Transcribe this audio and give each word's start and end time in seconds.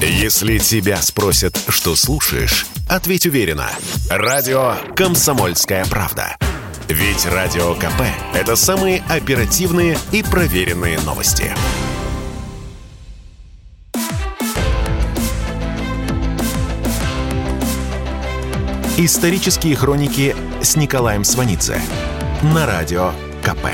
Если 0.00 0.58
тебя 0.58 1.00
спросят, 1.00 1.58
что 1.68 1.96
слушаешь, 1.96 2.66
ответь 2.86 3.24
уверенно. 3.24 3.70
Радио 4.10 4.74
«Комсомольская 4.94 5.86
правда». 5.86 6.36
Ведь 6.88 7.24
Радио 7.24 7.74
КП– 7.74 8.02
это 8.34 8.56
самые 8.56 9.02
оперативные 9.08 9.98
и 10.12 10.22
проверенные 10.22 11.00
новости. 11.00 11.50
Исторические 18.98 19.76
хроники 19.76 20.36
с 20.62 20.76
Николаем 20.76 21.24
Сванидзе 21.24 21.80
на 22.42 22.66
Радио 22.66 23.12
КП. 23.42 23.66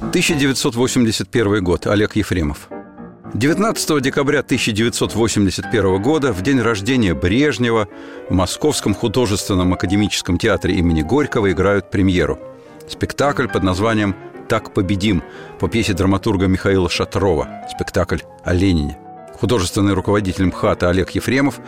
1981 0.00 1.64
год. 1.64 1.86
Олег 1.86 2.16
Ефремов. 2.16 2.68
19 3.34 4.02
декабря 4.02 4.40
1981 4.40 6.02
года, 6.02 6.34
в 6.34 6.42
день 6.42 6.60
рождения 6.60 7.14
Брежнева, 7.14 7.88
в 8.28 8.34
Московском 8.34 8.94
художественном 8.94 9.72
академическом 9.72 10.36
театре 10.36 10.74
имени 10.74 11.00
Горького 11.00 11.50
играют 11.50 11.90
премьеру. 11.90 12.38
Спектакль 12.88 13.48
под 13.48 13.62
названием 13.62 14.14
«Так 14.48 14.74
победим» 14.74 15.22
по 15.58 15.66
пьесе 15.66 15.94
драматурга 15.94 16.46
Михаила 16.46 16.90
Шатрова. 16.90 17.48
Спектакль 17.74 18.18
о 18.44 18.52
Ленине. 18.52 18.98
Художественный 19.40 19.94
руководитель 19.94 20.44
МХАТа 20.46 20.90
Олег 20.90 21.12
Ефремов 21.12 21.58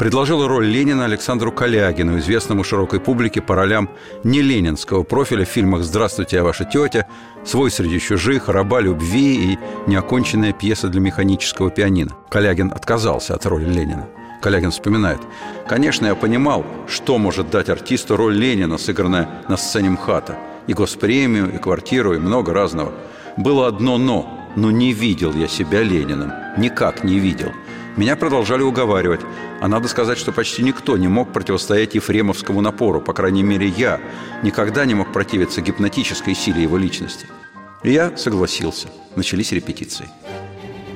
предложила 0.00 0.48
роль 0.48 0.64
Ленина 0.64 1.04
Александру 1.04 1.52
Калягину, 1.52 2.18
известному 2.20 2.64
широкой 2.64 3.00
публике 3.00 3.42
по 3.42 3.54
ролям 3.54 3.90
не 4.24 4.40
ленинского 4.40 5.02
профиля 5.02 5.44
в 5.44 5.48
фильмах 5.50 5.82
«Здравствуйте, 5.82 6.36
я 6.36 6.42
ваша 6.42 6.64
тетя», 6.64 7.06
«Свой 7.44 7.70
среди 7.70 8.00
чужих», 8.00 8.48
«Раба 8.48 8.80
любви» 8.80 9.52
и 9.52 9.58
неоконченная 9.86 10.54
пьеса 10.54 10.88
для 10.88 11.02
механического 11.02 11.70
пианино. 11.70 12.16
Калягин 12.30 12.72
отказался 12.72 13.34
от 13.34 13.44
роли 13.44 13.66
Ленина. 13.66 14.08
Калягин 14.40 14.70
вспоминает. 14.70 15.20
«Конечно, 15.68 16.06
я 16.06 16.14
понимал, 16.14 16.64
что 16.88 17.18
может 17.18 17.50
дать 17.50 17.68
артисту 17.68 18.16
роль 18.16 18.34
Ленина, 18.34 18.78
сыгранная 18.78 19.28
на 19.48 19.58
сцене 19.58 19.90
МХАТа. 19.90 20.38
И 20.66 20.72
госпремию, 20.72 21.54
и 21.54 21.58
квартиру, 21.58 22.14
и 22.14 22.18
много 22.18 22.54
разного. 22.54 22.94
Было 23.36 23.66
одно 23.66 23.98
«но». 23.98 24.36
Но 24.56 24.70
не 24.70 24.92
видел 24.92 25.32
я 25.34 25.46
себя 25.46 25.82
Лениным. 25.82 26.32
Никак 26.56 27.04
не 27.04 27.20
видел. 27.20 27.52
Меня 27.96 28.16
продолжали 28.16 28.62
уговаривать. 28.62 29.20
А 29.60 29.68
надо 29.68 29.88
сказать, 29.88 30.18
что 30.18 30.32
почти 30.32 30.62
никто 30.62 30.96
не 30.96 31.08
мог 31.08 31.32
противостоять 31.32 31.94
ефремовскому 31.94 32.60
напору. 32.60 33.00
По 33.00 33.12
крайней 33.12 33.42
мере, 33.42 33.66
я 33.66 34.00
никогда 34.42 34.84
не 34.84 34.94
мог 34.94 35.12
противиться 35.12 35.60
гипнотической 35.60 36.34
силе 36.34 36.62
его 36.62 36.78
личности. 36.78 37.26
И 37.82 37.92
я 37.92 38.16
согласился. 38.16 38.88
Начались 39.16 39.52
репетиции. 39.52 40.08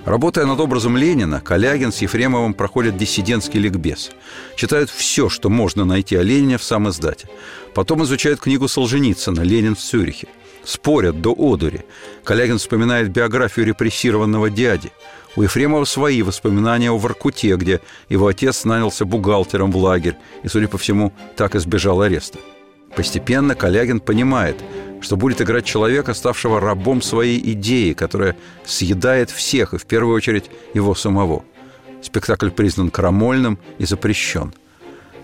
Работая 0.05 0.45
над 0.45 0.61
образом 0.61 0.99
Ленина, 0.99 1.41
Калягин 1.41 1.91
с 1.91 2.03
Ефремовым 2.03 2.53
проходят 2.53 2.97
диссидентский 2.97 3.59
ликбез. 3.59 4.11
Читают 4.55 4.91
все, 4.91 5.31
что 5.31 5.49
можно 5.49 5.87
найти 5.87 6.15
о 6.15 6.23
Ленине 6.23 6.59
в 6.59 6.63
сам 6.63 6.91
издате. 6.91 7.29
Потом 7.75 8.05
изучают 8.05 8.41
книгу 8.41 8.69
Солженицына 8.69 9.41
«Ленин 9.41 9.75
в 9.75 9.81
Цюрихе». 9.81 10.29
Спорят 10.63 11.23
до 11.23 11.35
одури. 11.37 11.85
Калягин 12.23 12.59
вспоминает 12.59 13.11
биографию 13.11 13.67
репрессированного 13.67 14.51
дяди. 14.51 14.93
У 15.37 15.43
Ефремова 15.43 15.85
свои 15.85 16.23
воспоминания 16.23 16.91
о 16.91 16.99
Воркуте, 16.99 17.57
где 17.57 17.81
его 18.09 18.29
отец 18.29 18.65
нанялся 18.65 19.05
бухгалтером 19.05 19.73
в 19.73 19.77
лагерь 19.77 20.17
и, 20.43 20.49
судя 20.49 20.69
по 20.69 20.79
всему, 20.79 21.13
так 21.37 21.57
избежал 21.57 22.03
ареста. 22.03 22.39
Постепенно 22.95 23.57
Калягин 23.57 23.99
понимает, 23.99 24.57
что 25.01 25.17
будет 25.17 25.43
играть 25.43 25.65
человека, 25.65 26.15
ставшего 26.15 26.61
рабом 26.61 27.03
своей 27.03 27.41
идеи, 27.53 27.93
которая 27.93 28.37
съедает 28.65 29.31
всех, 29.31 29.75
и 29.75 29.79
в 29.79 29.87
первую 29.87 30.15
очередь 30.15 30.51
его 30.73 30.95
самого. 30.95 31.45
Спектакль 32.03 32.51
признан 32.51 32.91
крамольным 32.91 33.59
и 33.79 33.87
запрещен. 33.87 34.55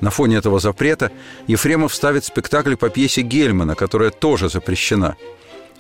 На 0.01 0.11
фоне 0.11 0.37
этого 0.37 0.59
запрета 0.59 1.13
Ефремов 1.47 1.95
ставит 1.95 2.25
спектакль 2.25 2.75
по 2.75 2.89
пьесе 2.89 3.21
Гельмана, 3.23 3.75
которая 3.77 4.11
тоже 4.11 4.49
запрещена. 4.49 5.17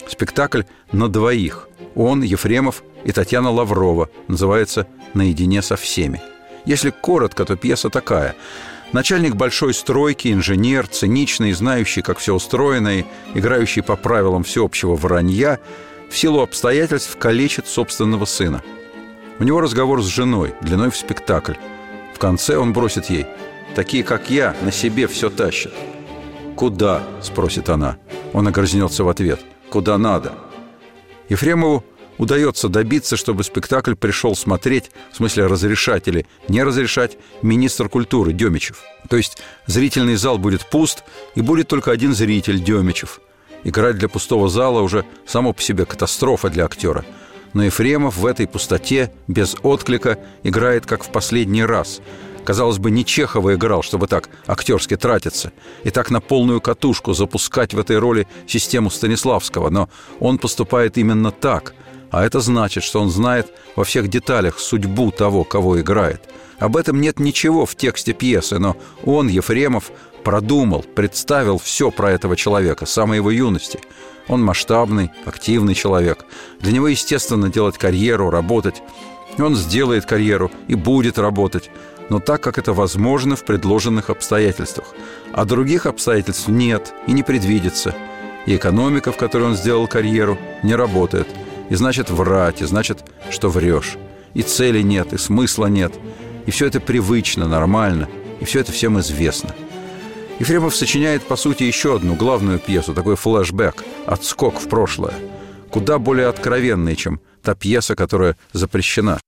Спектакль 0.06 0.62
на 0.92 1.08
двоих. 1.08 1.68
Он, 1.94 2.22
Ефремов 2.22 2.84
и 3.04 3.12
Татьяна 3.12 3.50
Лаврова. 3.50 4.08
Называется 4.28 4.86
«Наедине 5.14 5.62
со 5.62 5.76
всеми». 5.76 6.22
Если 6.64 6.90
коротко, 6.90 7.44
то 7.44 7.56
пьеса 7.56 7.90
такая. 7.90 8.36
Начальник 8.92 9.34
большой 9.34 9.72
стройки, 9.72 10.32
инженер, 10.32 10.86
циничный, 10.88 11.52
знающий, 11.52 12.02
как 12.02 12.18
все 12.18 12.34
устроено, 12.34 13.00
и 13.00 13.04
играющий 13.34 13.82
по 13.82 13.96
правилам 13.96 14.42
всеобщего 14.42 14.96
вранья, 14.96 15.58
в 16.10 16.18
силу 16.18 16.40
обстоятельств 16.40 17.16
калечит 17.16 17.68
собственного 17.68 18.24
сына. 18.24 18.62
У 19.38 19.44
него 19.44 19.60
разговор 19.60 20.02
с 20.02 20.06
женой, 20.06 20.54
длиной 20.60 20.90
в 20.90 20.96
спектакль. 20.96 21.54
В 22.14 22.18
конце 22.18 22.56
он 22.56 22.72
бросит 22.72 23.08
ей 23.08 23.26
«Такие, 23.74 24.02
как 24.02 24.28
я, 24.28 24.56
на 24.62 24.72
себе 24.72 25.06
все 25.06 25.30
тащат». 25.30 25.72
«Куда?»– 26.56 27.02
спросит 27.22 27.70
она. 27.70 27.96
Он 28.32 28.48
огрызнется 28.48 29.04
в 29.04 29.08
ответ. 29.08 29.40
«Куда 29.70 29.96
надо?» 29.96 30.34
Ефремову 31.28 31.84
удается 32.20 32.68
добиться, 32.68 33.16
чтобы 33.16 33.42
спектакль 33.44 33.94
пришел 33.94 34.36
смотреть, 34.36 34.90
в 35.10 35.16
смысле 35.16 35.46
разрешать 35.46 36.06
или 36.06 36.26
не 36.48 36.62
разрешать, 36.62 37.16
министр 37.40 37.88
культуры 37.88 38.34
Демичев. 38.34 38.82
То 39.08 39.16
есть 39.16 39.38
зрительный 39.66 40.16
зал 40.16 40.38
будет 40.38 40.68
пуст, 40.68 41.02
и 41.34 41.40
будет 41.40 41.68
только 41.68 41.90
один 41.90 42.14
зритель 42.14 42.62
Демичев. 42.62 43.20
Играть 43.64 43.96
для 43.96 44.08
пустого 44.08 44.50
зала 44.50 44.82
уже 44.82 45.06
само 45.26 45.54
по 45.54 45.62
себе 45.62 45.86
катастрофа 45.86 46.50
для 46.50 46.66
актера. 46.66 47.06
Но 47.54 47.64
Ефремов 47.64 48.18
в 48.18 48.26
этой 48.26 48.46
пустоте, 48.46 49.12
без 49.26 49.56
отклика, 49.62 50.18
играет 50.44 50.86
как 50.86 51.02
в 51.02 51.10
последний 51.10 51.64
раз– 51.64 52.00
Казалось 52.42 52.78
бы, 52.78 52.90
не 52.90 53.04
Чехова 53.04 53.54
играл, 53.54 53.82
чтобы 53.82 54.06
так 54.06 54.30
актерски 54.46 54.96
тратиться 54.96 55.52
и 55.84 55.90
так 55.90 56.10
на 56.10 56.22
полную 56.22 56.62
катушку 56.62 57.12
запускать 57.12 57.74
в 57.74 57.78
этой 57.78 57.98
роли 57.98 58.26
систему 58.46 58.88
Станиславского, 58.90 59.68
но 59.68 59.90
он 60.20 60.38
поступает 60.38 60.96
именно 60.96 61.32
так– 61.32 61.74
а 62.10 62.24
это 62.24 62.40
значит, 62.40 62.82
что 62.82 63.00
он 63.00 63.10
знает 63.10 63.52
во 63.76 63.84
всех 63.84 64.08
деталях 64.08 64.58
судьбу 64.58 65.10
того, 65.10 65.44
кого 65.44 65.80
играет. 65.80 66.22
Об 66.58 66.76
этом 66.76 67.00
нет 67.00 67.18
ничего 67.20 67.64
в 67.66 67.74
тексте 67.74 68.12
пьесы, 68.12 68.58
но 68.58 68.76
он, 69.04 69.28
Ефремов, 69.28 69.92
продумал, 70.24 70.84
представил 70.94 71.58
все 71.58 71.90
про 71.90 72.10
этого 72.10 72.36
человека 72.36 72.84
самой 72.84 73.16
его 73.16 73.30
юности. 73.30 73.80
Он 74.28 74.42
масштабный, 74.42 75.10
активный 75.24 75.74
человек. 75.74 76.26
Для 76.60 76.72
него 76.72 76.88
естественно 76.88 77.48
делать 77.48 77.78
карьеру, 77.78 78.28
работать. 78.28 78.82
Он 79.38 79.56
сделает 79.56 80.04
карьеру 80.04 80.50
и 80.68 80.74
будет 80.74 81.18
работать, 81.18 81.70
но 82.10 82.18
так, 82.18 82.42
как 82.42 82.58
это 82.58 82.72
возможно 82.72 83.36
в 83.36 83.44
предложенных 83.44 84.10
обстоятельствах. 84.10 84.88
А 85.32 85.44
других 85.44 85.86
обстоятельств 85.86 86.48
нет 86.48 86.92
и 87.06 87.12
не 87.12 87.22
предвидится. 87.22 87.94
И 88.46 88.56
экономика, 88.56 89.12
в 89.12 89.16
которой 89.16 89.44
он 89.44 89.56
сделал 89.56 89.86
карьеру, 89.86 90.36
не 90.62 90.74
работает– 90.74 91.28
и 91.70 91.74
значит 91.76 92.10
врать, 92.10 92.60
и 92.60 92.66
значит, 92.66 93.04
что 93.30 93.48
врешь. 93.48 93.96
И 94.34 94.42
цели 94.42 94.82
нет, 94.82 95.12
и 95.14 95.18
смысла 95.18 95.66
нет. 95.66 95.92
И 96.46 96.50
все 96.50 96.66
это 96.66 96.80
привычно, 96.80 97.48
нормально. 97.48 98.08
И 98.40 98.44
все 98.44 98.60
это 98.60 98.72
всем 98.72 98.98
известно. 99.00 99.54
Ефремов 100.38 100.74
сочиняет, 100.74 101.22
по 101.22 101.36
сути, 101.36 101.64
еще 101.64 101.96
одну 101.96 102.14
главную 102.14 102.58
пьесу, 102.58 102.94
такой 102.94 103.16
флэшбэк, 103.16 103.84
отскок 104.06 104.60
в 104.60 104.68
прошлое, 104.68 105.14
куда 105.70 105.98
более 105.98 106.28
откровенный, 106.28 106.96
чем 106.96 107.20
та 107.42 107.54
пьеса, 107.54 107.94
которая 107.94 108.36
запрещена. 108.52 109.20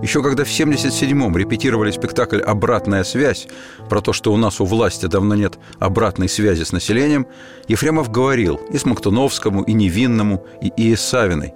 Еще 0.00 0.22
когда 0.22 0.44
в 0.44 0.48
77-м 0.48 1.36
репетировали 1.36 1.90
спектакль 1.90 2.40
«Обратная 2.40 3.02
связь», 3.02 3.48
про 3.88 4.00
то, 4.00 4.12
что 4.12 4.32
у 4.32 4.36
нас 4.36 4.60
у 4.60 4.64
власти 4.64 5.06
давно 5.06 5.34
нет 5.34 5.58
обратной 5.80 6.28
связи 6.28 6.62
с 6.62 6.70
населением, 6.70 7.26
Ефремов 7.66 8.08
говорил 8.08 8.60
и 8.70 8.78
Смоктуновскому, 8.78 9.64
и 9.64 9.72
Невинному, 9.72 10.46
и 10.62 10.68
И. 10.76 10.94
Савиной. 10.94 11.54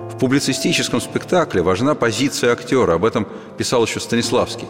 В 0.00 0.18
публицистическом 0.18 1.00
спектакле 1.00 1.62
важна 1.62 1.94
позиция 1.94 2.52
актера, 2.52 2.94
об 2.94 3.04
этом 3.04 3.28
писал 3.58 3.86
еще 3.86 4.00
Станиславский. 4.00 4.66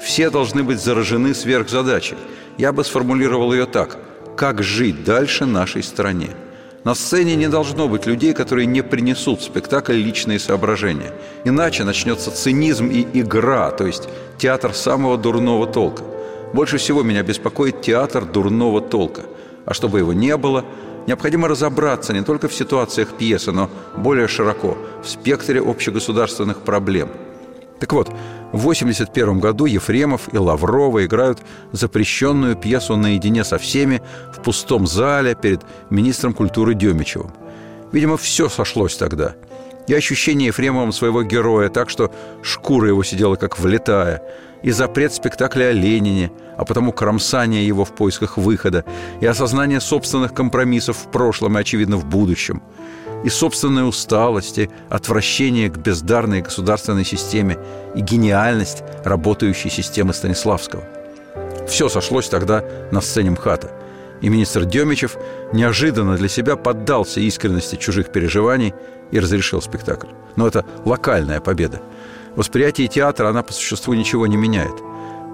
Все 0.00 0.30
должны 0.30 0.62
быть 0.62 0.80
заражены 0.80 1.34
сверхзадачей. 1.34 2.16
Я 2.58 2.72
бы 2.72 2.84
сформулировал 2.84 3.52
ее 3.52 3.66
так. 3.66 3.98
Как 4.36 4.62
жить 4.62 5.02
дальше 5.02 5.46
нашей 5.46 5.82
стране? 5.82 6.30
На 6.84 6.94
сцене 6.94 7.34
не 7.36 7.48
должно 7.48 7.88
быть 7.88 8.06
людей, 8.06 8.32
которые 8.32 8.66
не 8.66 8.82
принесут 8.82 9.40
в 9.40 9.44
спектакль 9.44 9.94
личные 9.94 10.38
соображения. 10.38 11.12
Иначе 11.44 11.84
начнется 11.84 12.30
цинизм 12.30 12.88
и 12.88 13.06
игра, 13.20 13.70
то 13.70 13.86
есть 13.86 14.08
театр 14.38 14.72
самого 14.72 15.18
дурного 15.18 15.66
толка. 15.66 16.04
Больше 16.52 16.78
всего 16.78 17.02
меня 17.02 17.22
беспокоит 17.22 17.82
театр 17.82 18.24
дурного 18.24 18.80
толка. 18.80 19.22
А 19.66 19.74
чтобы 19.74 19.98
его 19.98 20.12
не 20.12 20.36
было, 20.36 20.64
необходимо 21.06 21.48
разобраться 21.48 22.12
не 22.12 22.22
только 22.22 22.48
в 22.48 22.54
ситуациях 22.54 23.08
пьесы, 23.18 23.52
но 23.52 23.68
более 23.96 24.28
широко, 24.28 24.78
в 25.02 25.08
спектре 25.08 25.60
общегосударственных 25.60 26.60
проблем– 26.60 27.10
так 27.78 27.92
вот, 27.92 28.10
в 28.52 28.60
1981 28.60 29.40
году 29.40 29.66
Ефремов 29.66 30.32
и 30.32 30.38
Лаврова 30.38 31.04
играют 31.04 31.40
запрещенную 31.72 32.56
пьесу 32.56 32.96
наедине 32.96 33.44
со 33.44 33.58
всеми 33.58 34.00
в 34.34 34.42
пустом 34.42 34.86
зале 34.86 35.34
перед 35.34 35.62
министром 35.90 36.32
культуры 36.32 36.74
Демичевым. 36.74 37.30
Видимо, 37.92 38.16
все 38.16 38.48
сошлось 38.48 38.96
тогда. 38.96 39.34
и 39.86 39.94
ощущение 39.94 40.48
Ефремовым 40.48 40.92
своего 40.92 41.22
героя 41.22 41.68
так, 41.68 41.90
что 41.90 42.12
шкура 42.42 42.88
его 42.88 43.02
сидела 43.02 43.36
как 43.36 43.58
влетая, 43.58 44.22
и 44.62 44.70
запрет 44.70 45.12
спектакля 45.12 45.66
о 45.66 45.72
Ленине, 45.72 46.32
а 46.56 46.64
потому 46.64 46.92
кромсание 46.92 47.66
его 47.66 47.84
в 47.84 47.94
поисках 47.94 48.36
выхода, 48.36 48.84
и 49.20 49.26
осознание 49.26 49.80
собственных 49.80 50.34
компромиссов 50.34 50.96
в 50.96 51.10
прошлом 51.10 51.56
и, 51.56 51.60
очевидно, 51.60 51.96
в 51.96 52.06
будущем, 52.06 52.62
и 53.24 53.28
собственной 53.28 53.88
усталости, 53.88 54.70
отвращение 54.88 55.70
к 55.70 55.78
бездарной 55.78 56.42
государственной 56.42 57.04
системе 57.04 57.58
и 57.94 58.00
гениальность 58.00 58.82
работающей 59.04 59.70
системы 59.70 60.14
Станиславского. 60.14 60.84
Все 61.66 61.88
сошлось 61.88 62.28
тогда 62.28 62.64
на 62.90 63.00
сцене 63.00 63.30
МХАТа– 63.30 63.70
и 64.20 64.28
министр 64.28 64.64
Демичев 64.64 65.16
неожиданно 65.52 66.16
для 66.16 66.28
себя 66.28 66.56
поддался 66.56 67.20
искренности 67.20 67.76
чужих 67.76 68.10
переживаний 68.10 68.74
и 69.10 69.20
разрешил 69.20 69.62
спектакль. 69.62 70.08
Но 70.36 70.46
это 70.46 70.64
локальная 70.84 71.40
победа. 71.40 71.80
Восприятие 72.36 72.88
театра 72.88 73.28
она 73.28 73.42
по 73.42 73.52
существу 73.52 73.94
ничего 73.94 74.26
не 74.26 74.36
меняет. 74.36 74.74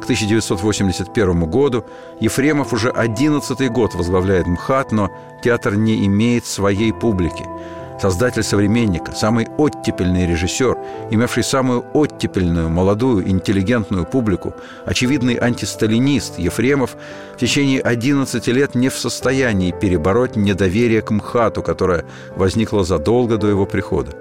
К 0.04 0.06
1981 0.06 1.46
году 1.46 1.86
Ефремов 2.20 2.74
уже 2.74 2.90
11 2.90 3.72
год 3.72 3.94
возглавляет 3.94 4.46
МХАТ, 4.46 4.92
но 4.92 5.10
театр 5.42 5.76
не 5.76 6.04
имеет 6.04 6.44
своей 6.44 6.92
публики– 6.92 7.46
создатель 8.02 8.42
«Современника», 8.42 9.12
самый 9.12 9.48
оттепельный 9.56 10.26
режиссер, 10.26 10.76
имевший 11.10 11.42
самую 11.42 11.86
оттепельную, 11.94 12.68
молодую, 12.68 13.26
интеллигентную 13.26 14.04
публику, 14.04 14.52
очевидный 14.84 15.36
антисталинист 15.36 16.38
Ефремов 16.38 16.96
в 17.34 17.38
течение 17.38 17.80
11 17.80 18.46
лет 18.48 18.74
не 18.74 18.90
в 18.90 18.98
состоянии 18.98 19.72
перебороть 19.72 20.36
недоверие 20.36 21.00
к 21.00 21.12
МХАТу, 21.12 21.62
которое 21.62 22.04
возникло 22.36 22.84
задолго 22.84 23.38
до 23.38 23.46
его 23.48 23.64
прихода. 23.64 24.12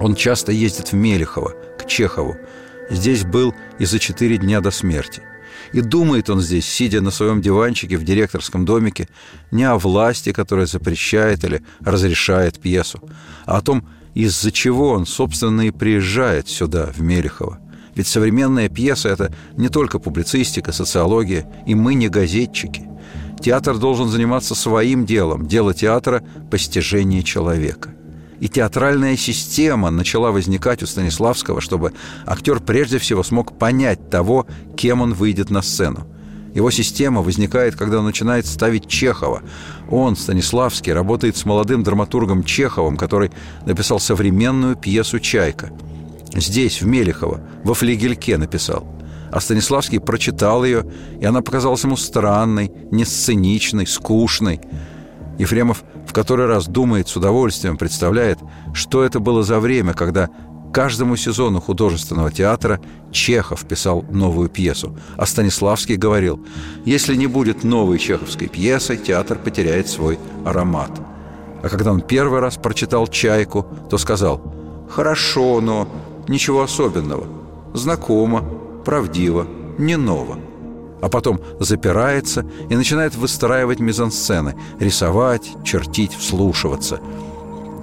Он 0.00 0.14
часто 0.14 0.52
ездит 0.52 0.92
в 0.92 0.94
Мелехово, 0.94 1.52
к 1.76 1.86
Чехову. 1.86 2.38
Здесь 2.90 3.24
был 3.24 3.54
и 3.78 3.84
за 3.84 3.98
четыре 3.98 4.38
дня 4.38 4.60
до 4.60 4.70
смерти– 4.70 5.22
и 5.72 5.80
думает 5.80 6.30
он 6.30 6.40
здесь, 6.40 6.66
сидя 6.66 7.00
на 7.00 7.10
своем 7.10 7.40
диванчике 7.40 7.96
в 7.96 8.04
директорском 8.04 8.64
домике, 8.64 9.08
не 9.50 9.64
о 9.64 9.78
власти, 9.78 10.32
которая 10.32 10.66
запрещает 10.66 11.44
или 11.44 11.62
разрешает 11.80 12.58
пьесу, 12.58 13.00
а 13.44 13.58
о 13.58 13.62
том, 13.62 13.86
из-за 14.14 14.50
чего 14.50 14.90
он, 14.90 15.06
собственно, 15.06 15.62
и 15.62 15.70
приезжает 15.70 16.48
сюда, 16.48 16.86
в 16.86 17.00
Мелехово. 17.00 17.58
Ведь 17.94 18.06
современная 18.06 18.68
пьеса– 18.68 19.08
это 19.10 19.34
не 19.56 19.68
только 19.68 19.98
публицистика, 19.98 20.72
социология, 20.72 21.46
и 21.66 21.74
мы 21.74 21.94
не 21.94 22.08
газетчики. 22.08 22.88
Театр 23.40 23.78
должен 23.78 24.08
заниматься 24.08 24.54
своим 24.54 25.04
делом, 25.04 25.46
дело 25.46 25.74
театра– 25.74 26.22
постижение 26.50 27.22
человека 27.22 27.97
и 28.40 28.48
театральная 28.48 29.16
система 29.16 29.90
начала 29.90 30.30
возникать 30.30 30.82
у 30.82 30.86
Станиславского, 30.86 31.60
чтобы 31.60 31.92
актер 32.26 32.60
прежде 32.60 32.98
всего 32.98 33.22
смог 33.22 33.58
понять 33.58 34.10
того, 34.10 34.46
кем 34.76 35.00
он 35.00 35.14
выйдет 35.14 35.50
на 35.50 35.62
сцену. 35.62 36.06
Его 36.54 36.70
система 36.70 37.20
возникает, 37.20 37.76
когда 37.76 37.98
он 37.98 38.04
начинает 38.04 38.46
ставить 38.46 38.88
Чехова. 38.88 39.42
Он, 39.90 40.16
Станиславский, 40.16 40.92
работает 40.92 41.36
с 41.36 41.44
молодым 41.44 41.82
драматургом 41.82 42.42
Чеховым, 42.42 42.96
который 42.96 43.30
написал 43.66 44.00
современную 44.00 44.76
пьесу 44.76 45.20
«Чайка». 45.20 45.70
Здесь, 46.34 46.80
в 46.80 46.86
Мелехово, 46.86 47.40
во 47.64 47.74
флигельке 47.74 48.38
написал. 48.38 48.86
А 49.30 49.40
Станиславский 49.40 50.00
прочитал 50.00 50.64
ее, 50.64 50.86
и 51.20 51.24
она 51.24 51.42
показалась 51.42 51.84
ему 51.84 51.96
странной, 51.96 52.72
несценичной, 52.90 53.86
скучной– 53.86 54.60
Ефремов 55.38 55.84
в 56.08 56.14
который 56.14 56.46
раз 56.46 56.66
думает 56.66 57.06
с 57.06 57.16
удовольствием, 57.16 57.76
представляет, 57.76 58.38
что 58.72 59.04
это 59.04 59.20
было 59.20 59.42
за 59.42 59.60
время, 59.60 59.92
когда 59.92 60.30
каждому 60.72 61.16
сезону 61.16 61.60
художественного 61.60 62.32
театра 62.32 62.80
Чехов 63.12 63.66
писал 63.66 64.06
новую 64.10 64.48
пьесу, 64.48 64.96
а 65.18 65.26
Станиславский 65.26 65.96
говорил, 65.96 66.42
если 66.86 67.14
не 67.14 67.26
будет 67.26 67.62
новой 67.62 67.98
чеховской 67.98 68.48
пьесы, 68.48 68.96
театр 68.96 69.38
потеряет 69.38 69.88
свой 69.88 70.18
аромат. 70.46 70.90
А 71.62 71.68
когда 71.68 71.92
он 71.92 72.00
первый 72.00 72.40
раз 72.40 72.56
прочитал 72.56 73.06
«Чайку», 73.06 73.66
то 73.90 73.98
сказал 73.98 74.40
«Хорошо, 74.88 75.60
но 75.60 75.86
ничего 76.26 76.62
особенного, 76.62 77.26
знакомо, 77.74 78.42
правдиво, 78.82 79.46
не 79.76 79.96
ново» 79.96 80.38
а 81.00 81.08
потом 81.08 81.40
запирается 81.60 82.44
и 82.68 82.76
начинает 82.76 83.14
выстраивать 83.14 83.80
мизансцены, 83.80 84.56
рисовать, 84.78 85.48
чертить, 85.64 86.14
вслушиваться. 86.14 87.00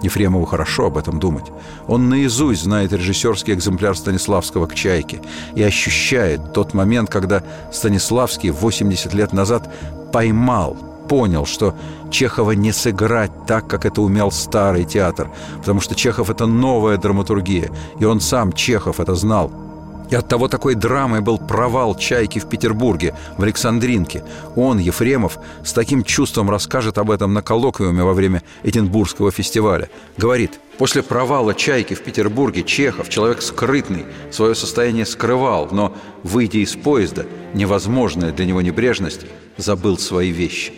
Ефремову 0.01 0.45
хорошо 0.45 0.87
об 0.87 0.97
этом 0.97 1.19
думать. 1.19 1.45
Он 1.87 2.09
наизусть 2.09 2.63
знает 2.63 2.93
режиссерский 2.93 3.53
экземпляр 3.53 3.95
Станиславского 3.97 4.67
к 4.67 4.75
«Чайке» 4.75 5.21
и 5.55 5.63
ощущает 5.63 6.53
тот 6.53 6.73
момент, 6.73 7.09
когда 7.09 7.43
Станиславский 7.71 8.51
80 8.51 9.13
лет 9.13 9.33
назад 9.33 9.71
поймал, 10.11 10.77
понял, 11.09 11.45
что 11.45 11.75
Чехова 12.11 12.51
не 12.51 12.71
сыграть 12.71 13.31
так, 13.47 13.67
как 13.67 13.85
это 13.85 14.01
умел 14.01 14.31
старый 14.31 14.85
театр, 14.85 15.31
потому 15.57 15.81
что 15.81 15.95
Чехов– 15.95 16.29
это 16.31 16.45
новая 16.45 16.97
драматургия, 16.97 17.71
и 17.99 18.05
он 18.05 18.19
сам, 18.19 18.53
Чехов, 18.53 18.99
это 18.99 19.15
знал– 19.15 19.51
и 20.09 20.15
от 20.15 20.27
того 20.27 20.47
такой 20.47 20.75
драмой 20.75 21.21
был 21.21 21.37
провал 21.37 21.95
«Чайки» 21.95 22.39
в 22.39 22.47
Петербурге, 22.47 23.15
в 23.37 23.43
Александринке. 23.43 24.23
Он, 24.55 24.77
Ефремов, 24.77 25.39
с 25.63 25.73
таким 25.73 26.03
чувством 26.03 26.49
расскажет 26.49 26.97
об 26.97 27.11
этом 27.11 27.33
на 27.33 27.41
коллоквиуме 27.41 28.03
во 28.03 28.13
время 28.13 28.43
Эдинбургского 28.63 29.31
фестиваля. 29.31 29.89
Говорит, 30.17 30.59
после 30.77 31.01
провала 31.01 31.53
«Чайки» 31.53 31.93
в 31.93 32.03
Петербурге 32.03 32.63
Чехов, 32.63 33.09
человек 33.09 33.41
скрытный, 33.41 34.05
свое 34.31 34.55
состояние 34.55 35.05
скрывал, 35.05 35.69
но, 35.71 35.95
выйдя 36.23 36.59
из 36.59 36.75
поезда, 36.75 37.25
невозможная 37.53 38.31
для 38.31 38.45
него 38.45 38.61
небрежность, 38.61 39.21
забыл 39.57 39.97
свои 39.97 40.31
вещи. 40.31 40.73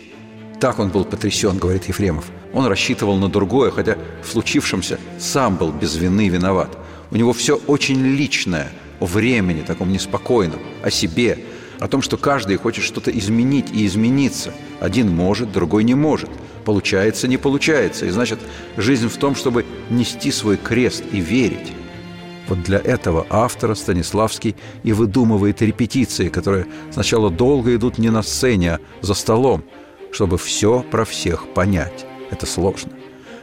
Так 0.60 0.78
он 0.78 0.88
был 0.88 1.04
потрясен, 1.04 1.58
говорит 1.58 1.84
Ефремов. 1.86 2.24
Он 2.52 2.66
рассчитывал 2.66 3.16
на 3.18 3.28
другое, 3.28 3.70
хотя 3.70 3.96
в 4.24 4.32
случившемся 4.32 4.98
сам 5.18 5.56
был 5.56 5.70
без 5.70 5.94
вины 5.96 6.28
виноват. 6.28 6.76
У 7.10 7.16
него 7.16 7.32
все 7.32 7.56
очень 7.66 8.00
личное– 8.02 8.72
о 9.00 9.06
времени 9.06 9.62
таком 9.62 9.92
неспокойном, 9.92 10.60
о 10.82 10.90
себе, 10.90 11.38
о 11.80 11.88
том, 11.88 12.02
что 12.02 12.16
каждый 12.16 12.56
хочет 12.56 12.84
что-то 12.84 13.10
изменить 13.10 13.70
и 13.72 13.86
измениться. 13.86 14.52
Один 14.80 15.14
может, 15.14 15.52
другой 15.52 15.84
не 15.84 15.94
может. 15.94 16.30
Получается, 16.64 17.28
не 17.28 17.36
получается. 17.36 18.06
И 18.06 18.10
значит, 18.10 18.40
жизнь 18.76 19.08
в 19.08 19.16
том, 19.16 19.34
чтобы 19.34 19.64
нести 19.90 20.30
свой 20.32 20.56
крест 20.56 21.04
и 21.12 21.20
верить. 21.20 21.72
Вот 22.48 22.62
для 22.62 22.78
этого 22.78 23.26
автора 23.30 23.74
Станиславский 23.74 24.56
и 24.82 24.92
выдумывает 24.92 25.60
репетиции, 25.62 26.28
которые 26.28 26.66
сначала 26.90 27.30
долго 27.30 27.74
идут 27.74 27.98
не 27.98 28.10
на 28.10 28.22
сцене, 28.22 28.72
а 28.72 28.80
за 29.02 29.14
столом, 29.14 29.64
чтобы 30.10 30.38
все 30.38 30.84
про 30.90 31.04
всех 31.04 31.46
понять. 31.52 32.06
Это 32.30 32.46
сложно. 32.46 32.92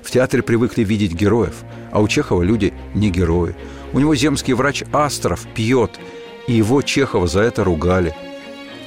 В 0.02 0.12
театре 0.12 0.44
привыкли 0.44 0.84
видеть 0.84 1.14
героев, 1.14 1.64
а 1.92 2.02
у 2.02 2.08
Чехова 2.08 2.42
люди 2.42 2.74
не 2.94 3.10
герои. 3.10 3.56
У 3.96 4.00
него 4.00 4.14
земский 4.14 4.54
врач 4.54 4.84
Астров 4.92 5.48
пьет, 5.56 5.90
и 6.48 6.54
его 6.54 6.82
Чехова 6.82 7.28
за 7.28 7.40
это 7.40 7.64
ругали. 7.64 8.14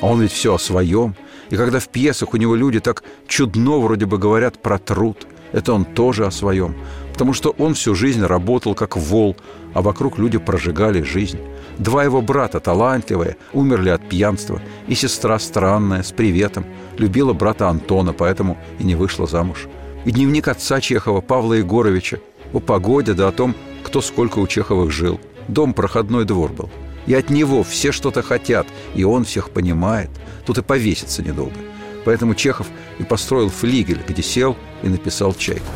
А 0.03 0.07
он 0.07 0.21
ведь 0.21 0.33
все 0.33 0.55
о 0.55 0.59
своем. 0.59 1.17
И 1.49 1.57
когда 1.57 1.81
в 1.81 1.89
пьесах 1.89 2.35
у 2.35 2.37
него 2.37 2.55
люди 2.55 2.79
так 2.79 3.03
чудно 3.27 3.79
вроде 3.79 4.05
бы 4.05 4.19
говорят 4.19 4.61
про 4.61 4.79
труд, 4.79 5.27
это 5.53 5.73
он 5.73 5.87
тоже 5.87 6.27
о 6.27 6.31
своем. 6.31 6.77
Потому 7.15 7.33
что 7.33 7.55
он 7.57 7.73
всю 7.73 7.95
жизнь 7.95 8.23
работал 8.23 8.75
как 8.75 8.99
вол, 8.99 9.35
а 9.73 9.81
вокруг 9.81 10.19
люди 10.19 10.37
прожигали 10.37 11.01
жизнь. 11.01 11.41
Два 11.79 12.05
его 12.05 12.21
брата, 12.21 12.61
талантливые, 12.61 13.39
умерли 13.55 13.89
от 13.89 14.07
пьянства, 14.07 14.61
и 14.89 14.95
сестра 14.95 15.39
странная, 15.39 16.03
с 16.03 16.13
приветом, 16.13 16.67
любила 16.99 17.33
брата 17.33 17.71
Антона, 17.71 18.13
поэтому 18.13 18.59
и 18.79 18.85
не 18.85 18.95
вышла 18.95 19.27
замуж. 19.27 19.69
И 20.05 20.11
дневник 20.13 20.49
отца 20.49 20.83
Чехова, 20.83 21.23
Павла 21.23 21.55
Егоровича, 21.55 22.19
о 22.53 22.61
погоде 22.61 23.15
да 23.15 23.29
о 23.29 23.33
том, 23.33 23.55
кто 23.83 24.01
сколько 24.01 24.39
у 24.39 24.47
Чеховых 24.47 24.91
жил. 24.91 25.21
Дом 25.49 25.73
проходной 25.73 26.25
двор 26.25 26.53
был. 26.53 26.71
И 27.07 27.15
от 27.15 27.31
него 27.31 27.63
все 27.63 27.93
что-то 27.93 28.23
хотят, 28.23 28.67
и 28.95 29.05
он 29.05 29.25
всех 29.25 29.51
понимает. 29.51 30.11
Тут 30.45 30.59
и 30.59 30.63
повеситься 30.63 31.23
недолго. 31.23 31.57
Поэтому 32.05 32.35
Чехов 32.35 32.67
и 32.99 33.03
построил 33.03 33.49
флигель, 33.49 34.03
где 34.07 34.23
сел 34.23 34.57
и 34.83 34.89
написал 34.89 35.35
«Чайку». 35.35 35.67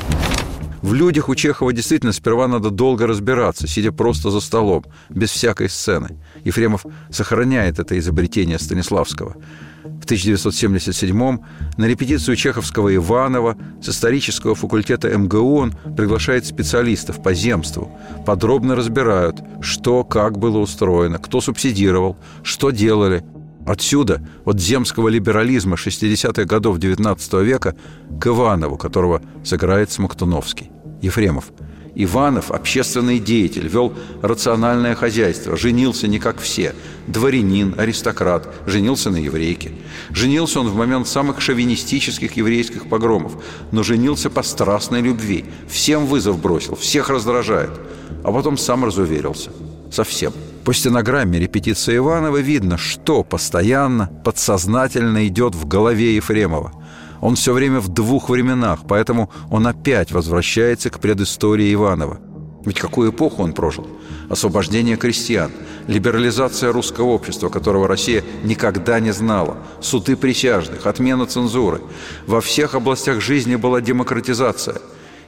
В 0.82 0.94
людях 0.94 1.28
у 1.28 1.34
Чехова 1.34 1.72
действительно 1.72 2.12
сперва 2.12 2.48
надо 2.48 2.70
долго 2.70 3.06
разбираться, 3.06 3.68
сидя 3.68 3.92
просто 3.92 4.30
за 4.30 4.40
столом, 4.40 4.84
без 5.08 5.30
всякой 5.30 5.68
сцены. 5.68 6.18
Ефремов 6.44 6.84
сохраняет 7.10 7.78
это 7.78 7.98
изобретение 7.98 8.58
Станиславского– 8.58 9.36
в 9.84 10.04
1977 10.04 11.38
на 11.76 11.84
репетицию 11.84 12.36
чеховского 12.36 12.94
Иванова 12.94 13.56
с 13.80 13.88
исторического 13.88 14.54
факультета 14.54 15.16
МГУ 15.16 15.56
он 15.56 15.74
приглашает 15.96 16.46
специалистов 16.46 17.22
по 17.22 17.34
земству. 17.34 17.90
Подробно 18.24 18.76
разбирают, 18.76 19.40
что, 19.60 20.04
как 20.04 20.38
было 20.38 20.58
устроено, 20.58 21.18
кто 21.18 21.40
субсидировал, 21.40 22.16
что 22.42 22.70
делали. 22.70 23.24
Отсюда, 23.66 24.20
от 24.44 24.60
земского 24.60 25.08
либерализма 25.08 25.76
60-х 25.76 26.44
годов 26.44 26.78
XIX 26.78 27.44
века 27.44 27.76
к 28.20 28.26
Иванову, 28.26 28.76
которого 28.76 29.22
сыграет 29.44 29.90
Смоктуновский. 29.90 30.70
Ефремов. 31.00 31.52
Иванов– 31.94 32.50
общественный 32.52 33.18
деятель, 33.18 33.68
вел 33.68 33.92
рациональное 34.22 34.94
хозяйство, 34.94 35.56
женился 35.56 36.08
не 36.08 36.18
как 36.18 36.40
все. 36.40 36.74
Дворянин, 37.06 37.74
аристократ, 37.76 38.48
женился 38.66 39.10
на 39.10 39.18
еврейке. 39.18 39.72
Женился 40.10 40.60
он 40.60 40.68
в 40.68 40.74
момент 40.74 41.06
самых 41.06 41.42
шовинистических 41.42 42.32
еврейских 42.36 42.88
погромов, 42.88 43.34
но 43.72 43.82
женился 43.82 44.30
по 44.30 44.42
страстной 44.42 45.02
любви. 45.02 45.44
Всем 45.68 46.06
вызов 46.06 46.40
бросил, 46.40 46.76
всех 46.76 47.10
раздражает. 47.10 47.72
А 48.24 48.32
потом 48.32 48.56
сам 48.56 48.84
разуверился. 48.84 49.50
Совсем. 49.90 50.32
По 50.64 50.72
стенограмме 50.72 51.38
репетиции 51.38 51.96
Иванова 51.96 52.38
видно, 52.38 52.78
что 52.78 53.24
постоянно, 53.24 54.10
подсознательно 54.24 55.26
идет 55.26 55.54
в 55.54 55.66
голове 55.66 56.16
Ефремова– 56.16 56.72
он 57.22 57.36
все 57.36 57.52
время 57.52 57.78
в 57.78 57.88
двух 57.88 58.28
временах, 58.28 58.80
поэтому 58.86 59.30
он 59.48 59.66
опять 59.68 60.10
возвращается 60.10 60.90
к 60.90 60.98
предыстории 60.98 61.72
Иванова. 61.72 62.18
Ведь 62.64 62.80
какую 62.80 63.12
эпоху 63.12 63.44
он 63.44 63.52
прожил? 63.52 63.86
Освобождение 64.28 64.96
крестьян, 64.96 65.52
либерализация 65.86 66.72
русского 66.72 67.06
общества, 67.06 67.48
которого 67.48 67.86
Россия 67.86 68.24
никогда 68.42 68.98
не 68.98 69.12
знала, 69.12 69.56
суды 69.80 70.16
присяжных, 70.16 70.86
отмена 70.86 71.26
цензуры. 71.26 71.80
Во 72.26 72.40
всех 72.40 72.74
областях 72.74 73.20
жизни 73.20 73.54
была 73.54 73.80
демократизация. 73.80 74.80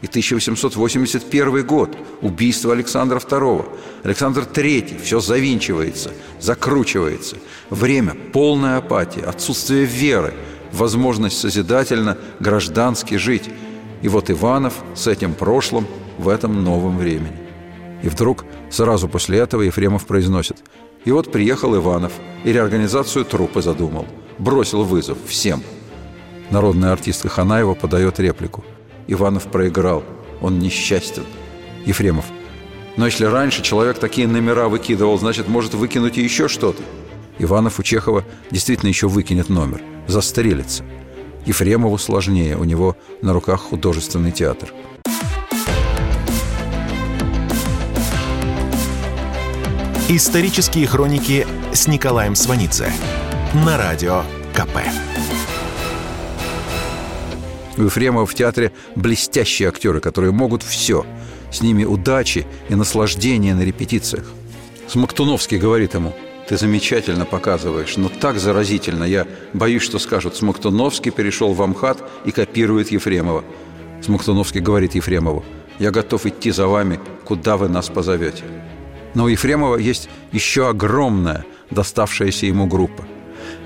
И 0.05 0.07
1881 0.07 1.67
год, 1.67 1.97
убийство 2.21 2.75
Александра 2.75 3.19
II. 3.19 3.65
Александр 4.03 4.43
III, 4.43 5.01
все 5.01 5.19
завинчивается, 5.19 6.11
закручивается. 6.39 7.37
Время, 7.71 8.15
полная 8.35 8.77
апатия, 8.77 9.23
отсутствие 9.23 9.87
веры– 9.87 10.35
возможность 10.73 11.39
созидательно, 11.41 12.19
граждански 12.39 13.15
жить. 13.15 13.49
И 14.03 14.09
вот 14.09 14.31
Иванов 14.31 14.75
с 14.95 15.07
этим 15.07 15.33
прошлым 15.33 15.87
в 16.19 16.29
этом 16.29 16.63
новом 16.63 16.99
времени. 16.99 17.39
И 18.03 18.11
вдруг, 18.11 18.45
сразу 18.69 19.09
после 19.09 19.39
этого, 19.39 19.63
Ефремов 19.63 20.05
произносит 20.05 20.59
«И 21.07 21.13
вот 21.13 21.33
приехал 21.33 21.75
Иванов 21.75 22.13
и 22.45 22.53
реорганизацию 22.53 23.25
трупы 23.25 23.63
задумал. 23.63 24.05
Бросил 24.37 24.85
вызов 24.85 25.17
всем». 25.27 25.63
Народная 26.51 26.93
артистка 26.93 27.31
Ханаева 27.31 27.73
подает 27.73 28.21
реплику. 28.21 28.65
Иванов 29.07 29.45
проиграл. 29.45 30.05
Он 30.41 30.59
несчастен. 30.59 31.25
Ефремов. 31.87 32.27
Но 32.97 33.07
если 33.07 33.25
раньше 33.25 33.63
человек 33.63 33.99
такие 33.99 34.29
номера 34.29 34.69
выкидывал, 34.69 35.19
значит, 35.19 35.49
может 35.49 35.75
выкинуть 35.75 36.19
и 36.19 36.23
еще 36.23 36.49
что-то. 36.49 36.83
Иванов 37.39 37.81
у 37.81 37.83
Чехова 37.83 38.25
действительно 38.51 38.89
еще 38.89 39.09
выкинет 39.09 39.49
номер– 39.49 39.83
застрелится. 40.07 40.85
Ефремову 41.47 41.99
сложнее, 41.99 42.57
у 42.57 42.65
него 42.65 42.97
на 43.23 43.33
руках 43.33 43.61
художественный 43.61 44.33
театр. 44.33 44.73
Исторические 50.09 50.87
хроники 50.87 51.47
с 51.73 51.87
Николаем 51.87 52.35
Сванидзе 52.35 52.93
на 53.55 53.77
радио 53.77 54.23
КП. 54.55 54.79
У 57.77 57.83
Ефремова 57.83 58.27
в 58.27 58.35
театре 58.35 58.73
блестящие 58.97 59.69
актеры, 59.69 60.01
которые 60.01 60.33
могут 60.33 60.63
все. 60.63 61.05
С 61.51 61.63
ними 61.63 61.85
удачи 61.85 62.47
и 62.69 62.75
наслаждение 62.75 63.55
на 63.55 63.63
репетициях. 63.63 64.25
Смоктуновский 64.89 65.59
говорит 65.59 65.95
ему– 65.95 66.15
ты 66.49 66.59
замечательно 66.59 67.25
показываешь, 67.25 67.97
но 67.97 68.11
так 68.11 68.39
заразительно. 68.39 69.05
Я 69.05 69.27
боюсь, 69.55 69.83
что 69.83 69.99
скажут, 69.99 70.37
Смоктуновский 70.37 71.11
перешел 71.11 71.55
в 71.55 71.63
Амхат 71.63 72.03
и 72.27 72.33
копирует 72.33 72.93
Ефремова. 72.93 73.45
Смоктуновский 74.03 74.61
говорит 74.61 74.95
Ефремову, 74.95 75.43
я 75.79 75.91
готов 75.91 76.27
идти 76.27 76.51
за 76.51 76.67
вами, 76.67 77.01
куда 77.25 77.57
вы 77.57 77.71
нас 77.71 77.89
позовете. 77.89 78.45
Но 79.15 79.25
у 79.25 79.29
Ефремова 79.29 79.77
есть 79.77 80.11
еще 80.33 80.69
огромная 80.69 81.47
доставшаяся 81.71 82.45
ему 82.45 82.67
группа. 82.67 83.05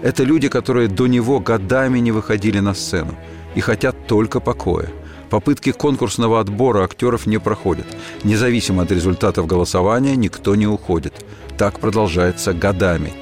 Это 0.03 0.23
люди, 0.23 0.49
которые 0.49 0.87
до 0.87 1.09
него 1.09 1.41
годами 1.41 1.99
не 1.99 2.13
выходили 2.13 2.61
на 2.61 2.75
сцену 2.75 3.17
и 3.55 3.61
хотят 3.61 4.07
только 4.07 4.41
покоя. 4.41 4.89
Попытки 5.31 5.73
конкурсного 5.73 6.41
отбора 6.41 6.85
актеров 6.85 7.27
не 7.27 7.39
проходят. 7.39 7.87
Независимо 8.25 8.83
от 8.83 8.93
результатов 8.93 9.47
голосования, 9.47 10.17
никто 10.17 10.55
не 10.55 10.67
уходит– 10.67 11.25
так 11.59 11.81
продолжается 11.81 12.55
годами. 12.55 13.13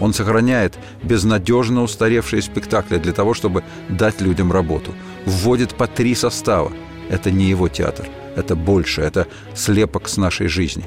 Он 0.00 0.14
сохраняет 0.14 0.78
безнадежно 1.02 1.82
устаревшие 1.82 2.42
спектакли 2.42 2.96
для 2.96 3.12
того, 3.12 3.34
чтобы 3.34 3.62
дать 3.88 4.20
людям 4.20 4.50
работу. 4.50 4.92
Вводит 5.26 5.74
по 5.74 5.86
три 5.86 6.14
состава. 6.14 6.72
Это 7.10 7.30
не 7.30 7.44
его 7.44 7.68
театр. 7.68 8.08
Это 8.34 8.56
больше. 8.56 9.02
Это 9.02 9.26
слепок 9.54 10.08
с 10.08 10.16
нашей 10.16 10.48
жизни. 10.48 10.84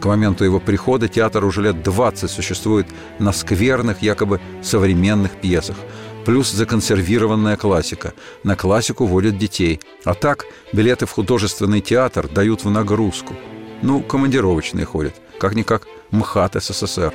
К 0.00 0.06
моменту 0.06 0.44
его 0.44 0.60
прихода 0.60 1.08
театр 1.08 1.44
уже 1.44 1.62
лет 1.62 1.82
20 1.82 2.30
существует 2.30 2.86
на 3.18 3.32
скверных, 3.32 4.00
якобы 4.00 4.40
современных 4.62 5.32
пьесах. 5.32 5.76
Плюс 6.24 6.50
законсервированная 6.52 7.56
классика. 7.56 8.12
На 8.44 8.56
классику 8.56 9.06
водят 9.06 9.38
детей. 9.38 9.80
А 10.04 10.14
так 10.14 10.44
билеты 10.72 11.06
в 11.06 11.12
художественный 11.12 11.80
театр 11.80 12.28
дают 12.28 12.64
в 12.64 12.70
нагрузку. 12.70 13.34
Ну, 13.82 14.02
командировочные 14.02 14.84
ходят. 14.84 15.14
Как-никак 15.38 15.86
МХАТ 16.10 16.62
СССР. 16.62 17.14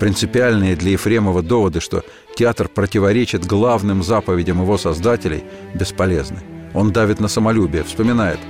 Принципиальные 0.00 0.76
для 0.76 0.92
Ефремова 0.92 1.42
доводы, 1.42 1.80
что 1.80 2.04
театр 2.34 2.68
противоречит 2.68 3.46
главным 3.46 4.02
заповедям 4.02 4.60
его 4.60 4.76
создателей, 4.76 5.44
бесполезны. 5.74 6.40
Он 6.74 6.92
давит 6.92 7.20
на 7.20 7.28
самолюбие, 7.28 7.84
вспоминает. 7.84 8.40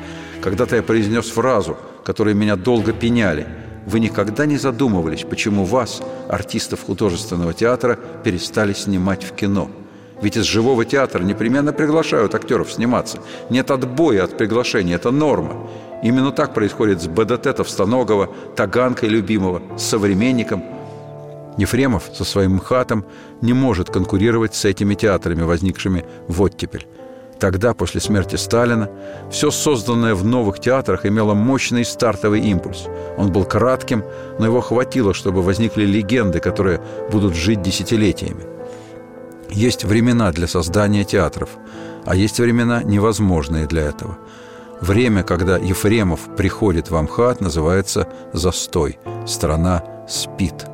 Когда-то 0.43 0.77
я 0.77 0.83
произнес 0.83 1.27
фразу, 1.27 1.77
которой 2.05 2.35
меня 2.35 2.57
долго 2.57 2.93
пеняли. 2.93 3.47
Вы 3.87 4.01
никогда 4.01 4.47
не 4.47 4.59
задумывались, 4.59 5.23
почему 5.23 5.65
вас, 5.65 6.03
артистов 6.29 6.85
художественного 6.85 7.55
театра, 7.55 7.99
перестали 8.25 8.73
снимать 8.73 9.25
в 9.25 9.33
кино– 9.35 9.71
ведь 10.21 10.37
из 10.37 10.45
живого 10.45 10.85
театра 10.85 11.23
непременно 11.23 11.73
приглашают 11.73 12.35
актеров 12.35 12.73
сниматься. 12.73 13.19
Нет 13.51 13.71
отбоя 13.71 14.25
от 14.25 14.39
приглашения, 14.39 14.95
это 14.95 15.11
норма. 15.11 15.69
Именно 16.03 16.33
так 16.33 16.55
происходит 16.55 17.03
с 17.03 17.07
БДТ 17.07 17.57
Товстоногова, 17.57 18.31
Таганкой 18.55 19.09
любимого, 19.11 19.63
с 19.77 19.83
современником. 19.83 20.65
Ефремов 21.59 22.11
со 22.15 22.25
своим 22.25 22.57
МХАТом 22.57 23.05
не 23.41 23.53
может 23.53 23.91
конкурировать 23.91 24.55
с 24.55 24.65
этими 24.65 24.95
театрами, 24.95 25.43
возникшими 25.43 26.05
в 26.29 26.43
оттепель. 26.43 26.87
Тогда, 27.39 27.75
после 27.75 28.01
смерти 28.01 28.37
Сталина, 28.37 28.89
все 29.31 29.51
созданное 29.51 30.15
в 30.15 30.25
новых 30.25 30.59
театрах 30.59 31.05
имело 31.05 31.35
мощный 31.35 31.85
стартовый 31.85 32.41
импульс. 32.41 32.87
Он 33.19 33.31
был 33.31 33.45
кратким, 33.45 34.05
но 34.39 34.47
его 34.47 34.61
хватило, 34.61 35.13
чтобы 35.13 35.43
возникли 35.43 35.85
легенды, 35.85 36.41
которые 36.41 36.81
будут 37.11 37.35
жить 37.35 37.63
десятилетиями. 37.63 38.45
Есть 39.51 39.85
времена 39.85 40.33
для 40.33 40.47
создания 40.47 41.05
театров, 41.05 41.51
а 42.05 42.17
есть 42.17 42.41
времена 42.41 42.83
невозможные 42.83 43.67
для 43.67 43.83
этого– 43.83 44.19
Время, 44.81 45.23
когда 45.23 45.57
Ефремов 45.57 46.21
приходит 46.37 46.91
в 46.91 46.97
Амхат, 46.97 47.41
называется 47.41 48.09
«застой». 48.33 48.99
Страна 49.27 49.83
спит. 50.09 50.67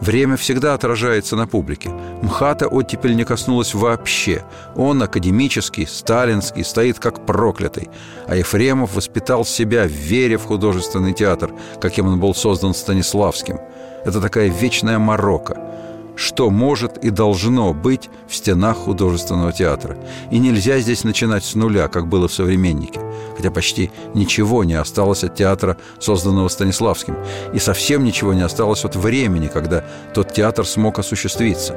Время 0.00 0.36
всегда 0.36 0.74
отражается 0.74 1.36
на 1.36 1.46
публике. 1.46 1.90
МХАТа 2.22 2.68
оттепель 2.68 3.14
не 3.14 3.24
коснулась 3.24 3.74
вообще. 3.74 4.42
Он 4.74 5.02
академический, 5.02 5.86
сталинский, 5.86 6.64
стоит 6.64 6.98
как 6.98 7.26
проклятый. 7.26 7.90
А 8.26 8.34
Ефремов 8.34 8.94
воспитал 8.94 9.44
себя 9.44 9.84
в 9.84 9.90
вере 9.90 10.38
в 10.38 10.44
художественный 10.44 11.12
театр, 11.12 11.52
каким 11.80 12.06
он 12.06 12.18
был 12.18 12.34
создан 12.34 12.72
Станиславским. 12.72 13.58
Это 14.04 14.20
такая 14.20 14.48
вечная 14.48 14.98
морока– 14.98 15.56
что 16.16 16.50
может 16.50 16.98
и 16.98 17.10
должно 17.10 17.72
быть 17.72 18.10
в 18.28 18.34
стенах 18.34 18.76
художественного 18.76 19.52
театра. 19.52 19.96
И 20.30 20.38
нельзя 20.38 20.78
здесь 20.78 21.04
начинать 21.04 21.44
с 21.44 21.54
нуля, 21.54 21.88
как 21.88 22.08
было 22.08 22.28
в 22.28 22.32
«Современнике», 22.32 23.00
хотя 23.36 23.50
почти 23.50 23.90
ничего 24.14 24.64
не 24.64 24.74
осталось 24.74 25.24
от 25.24 25.34
театра, 25.34 25.76
созданного 25.98 26.48
Станиславским, 26.48 27.16
и 27.54 27.58
совсем 27.58 28.04
ничего 28.04 28.32
не 28.34 28.42
осталось 28.42 28.84
от 28.84 28.96
времени, 28.96 29.48
когда 29.52 29.84
тот 30.14 30.32
театр 30.32 30.66
смог 30.66 30.98
осуществиться. 30.98 31.76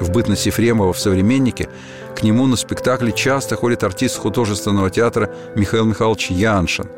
В 0.00 0.10
бытность 0.10 0.46
Ефремова 0.46 0.92
в 0.92 0.98
«Современнике» 0.98 1.68
к 2.14 2.22
нему 2.22 2.46
на 2.46 2.56
спектакле 2.56 3.12
часто 3.12 3.56
ходит 3.56 3.84
артист 3.84 4.16
художественного 4.18 4.90
театра 4.90 5.30
Михаил 5.54 5.84
Михайлович 5.84 6.30
Яншин– 6.30 6.88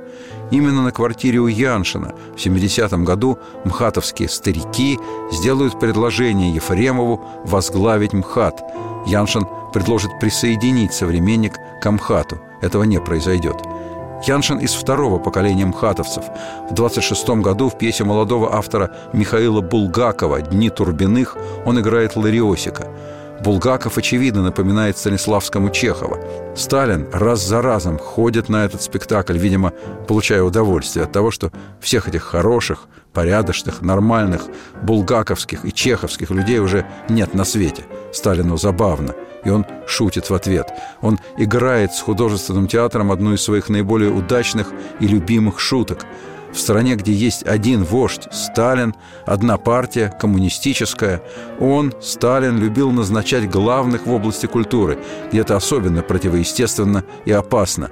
Именно 0.51 0.83
на 0.83 0.93
квартире 0.93 1.41
у 1.41 1.47
Яншина 1.47 2.15
в 2.35 2.39
70-м 2.39 3.05
году 3.05 3.39
мхатовские 3.65 4.29
старики 4.29 4.99
сделают 5.31 5.79
предложение 5.79 6.55
Ефремову 6.55 7.21
возглавить 7.45 8.15
МХАТ. 8.15 8.63
Яншин 9.07 9.47
предложит 9.75 10.11
присоединить 10.21 10.95
современник 10.95 11.55
к 11.83 11.91
МХАТу. 11.91 12.41
Этого 12.63 12.85
не 12.85 12.99
произойдет. 12.99 13.57
Яншин 14.27 14.59
из 14.59 14.73
второго 14.73 15.19
поколения 15.19 15.67
мхатовцев. 15.67 16.25
В 16.71 16.75
26 16.75 17.29
году 17.29 17.69
в 17.69 17.79
пьесе 17.79 18.05
молодого 18.05 18.55
автора 18.55 18.91
Михаила 19.13 19.61
Булгакова 19.61 20.41
«Дни 20.41 20.71
Турбиных» 20.71 21.37
он 21.67 21.79
играет 21.79 22.17
Лариосика. 22.17 22.89
Булгаков, 23.43 23.99
очевидно, 23.99 24.43
напоминает 24.43 24.99
Станиславскому 24.99 25.71
Чехова. 25.71 26.19
Сталин 26.57 27.07
раз 27.13 27.47
за 27.47 27.63
разом 27.63 27.99
ходит 27.99 28.49
на 28.49 28.65
этот 28.65 28.83
спектакль, 28.83 29.39
видимо, 29.39 29.73
получая 30.09 30.43
удовольствие 30.43 31.05
от 31.05 31.13
того, 31.13 31.31
что 31.31 31.53
всех 31.81 32.09
этих 32.09 32.25
хороших, 32.25 32.87
порядочных, 33.13 33.81
нормальных, 33.81 34.43
булгаковских 34.83 35.65
и 35.65 35.73
чеховских 35.73 36.31
людей 36.31 36.59
уже 36.59 36.85
нет 37.09 37.35
на 37.35 37.45
свете. 37.45 37.85
Сталину 38.13 38.57
забавно, 38.57 39.15
и 39.45 39.51
он 39.51 39.65
шутит 39.87 40.31
в 40.31 40.35
ответ. 40.35 40.69
Он 41.01 41.19
играет 41.37 41.93
с 41.93 42.01
художественным 42.01 42.67
театром 42.67 43.13
одну 43.13 43.35
из 43.35 43.43
своих 43.43 43.69
наиболее 43.69 44.11
удачных 44.11 44.73
и 45.01 45.07
любимых 45.07 45.61
шуток– 45.61 46.05
в 46.53 46.59
стране, 46.59 46.95
где 46.97 47.13
есть 47.13 47.47
один 47.47 47.85
вождь– 47.85 48.29
Сталин, 48.33 48.95
одна 49.27 49.59
партия– 49.59 50.13
коммунистическая, 50.21 51.23
он, 51.61 51.93
Сталин, 52.01 52.59
любил 52.59 52.91
назначать 52.91 53.51
главных 53.51 54.07
в 54.07 54.13
области 54.13 54.47
культуры, 54.47 54.99
где 55.31 55.41
это 55.41 55.57
особенно 55.57 56.03
противоестественно 56.03 57.05
и 57.25 57.33
опасно. 57.33 57.91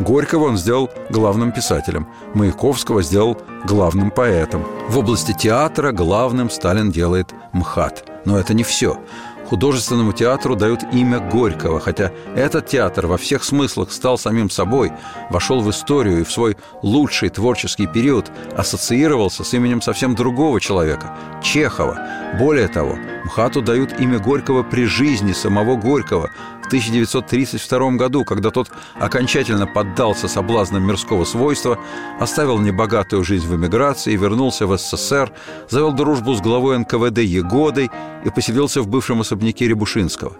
Горького 0.00 0.46
он 0.46 0.56
сделал 0.56 0.90
главным 1.08 1.52
писателем, 1.52 2.08
Маяковского 2.34 3.02
сделал 3.02 3.40
главным 3.64 4.10
поэтом. 4.10 4.66
В 4.88 4.98
области 4.98 5.32
театра 5.32 5.92
главным 5.92 6.50
Сталин 6.50 6.90
делает 6.90 7.32
МХАТ. 7.52 8.10
Но 8.24 8.38
это 8.38 8.54
не 8.54 8.64
все. 8.64 8.98
Художественному 9.48 10.12
театру 10.12 10.56
дают 10.56 10.82
имя 10.92 11.18
Горького, 11.18 11.80
хотя 11.80 12.10
этот 12.34 12.66
театр 12.66 13.06
во 13.06 13.18
всех 13.18 13.44
смыслах 13.44 13.92
стал 13.92 14.18
самим 14.18 14.48
собой, 14.50 14.92
вошел 15.30 15.60
в 15.60 15.70
историю 15.70 16.20
и 16.20 16.24
в 16.24 16.32
свой 16.32 16.56
лучший 16.82 17.28
творческий 17.28 17.86
период 17.86 18.30
ассоциировался 18.56 19.44
с 19.44 19.52
именем 19.52 19.82
совсем 19.82 20.14
другого 20.14 20.60
человека– 20.60 21.16
Чехова. 21.42 21.98
Более 22.38 22.68
того, 22.68 22.96
МХАТу 23.24 23.62
дают 23.62 24.00
имя 24.00 24.18
Горького 24.18 24.62
при 24.62 24.86
жизни 24.86 25.32
самого 25.32 25.76
Горького, 25.76 26.30
в 26.64 26.66
1932 26.66 27.90
году, 27.92 28.24
когда 28.24 28.50
тот 28.50 28.70
окончательно 28.94 29.66
поддался 29.66 30.28
соблазнам 30.28 30.82
мирского 30.82 31.24
свойства, 31.24 31.78
оставил 32.18 32.58
небогатую 32.58 33.22
жизнь 33.22 33.46
в 33.46 33.54
эмиграции, 33.54 34.16
вернулся 34.16 34.66
в 34.66 34.76
СССР, 34.76 35.30
завел 35.68 35.92
дружбу 35.92 36.34
с 36.34 36.40
главой 36.40 36.78
НКВД 36.78 37.18
Егодой 37.18 37.90
и 38.24 38.30
поселился 38.30 38.80
в 38.80 38.88
бывшем 38.88 39.20
особняке 39.20 39.68
Рябушинского, 39.68 40.32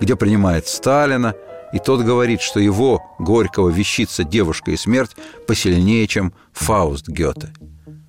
где 0.00 0.14
принимает 0.14 0.68
Сталина, 0.68 1.34
и 1.72 1.80
тот 1.80 2.02
говорит, 2.02 2.40
что 2.40 2.60
его, 2.60 3.02
Горького, 3.18 3.68
вещица 3.68 4.22
«Девушка 4.22 4.70
и 4.70 4.76
смерть» 4.76 5.16
посильнее, 5.48 6.06
чем 6.06 6.32
Фауст 6.52 7.08
Гёте. 7.08 7.52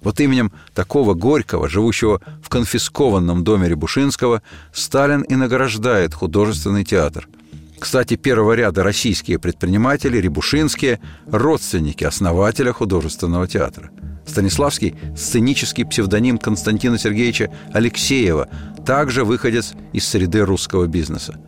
Вот 0.03 0.19
именем 0.19 0.51
такого 0.75 1.15
Горького, 1.15 1.67
живущего 1.67 2.21
в 2.43 2.49
конфискованном 2.49 3.43
доме 3.43 3.67
Рябушинского, 3.69 4.43
Сталин 4.71 5.23
и 5.23 5.35
награждает 5.35 6.13
художественный 6.13 6.83
театр– 6.83 7.27
кстати, 7.79 8.15
первого 8.15 8.53
ряда 8.53 8.83
российские 8.83 9.37
предприниматели, 9.37 10.17
Рябушинские, 10.17 10.99
родственники 11.27 12.03
основателя 12.03 12.71
художественного 12.71 13.47
театра. 13.47 13.91
Станиславский– 14.25 14.95
сценический 15.15 15.85
псевдоним 15.85 16.37
Константина 16.37 16.97
Сергеевича 16.97 17.51
Алексеева, 17.73 18.47
также 18.85 19.23
выходец 19.23 19.73
из 19.93 20.07
среды 20.07 20.41
русского 20.41 20.87
бизнеса. 20.87 21.39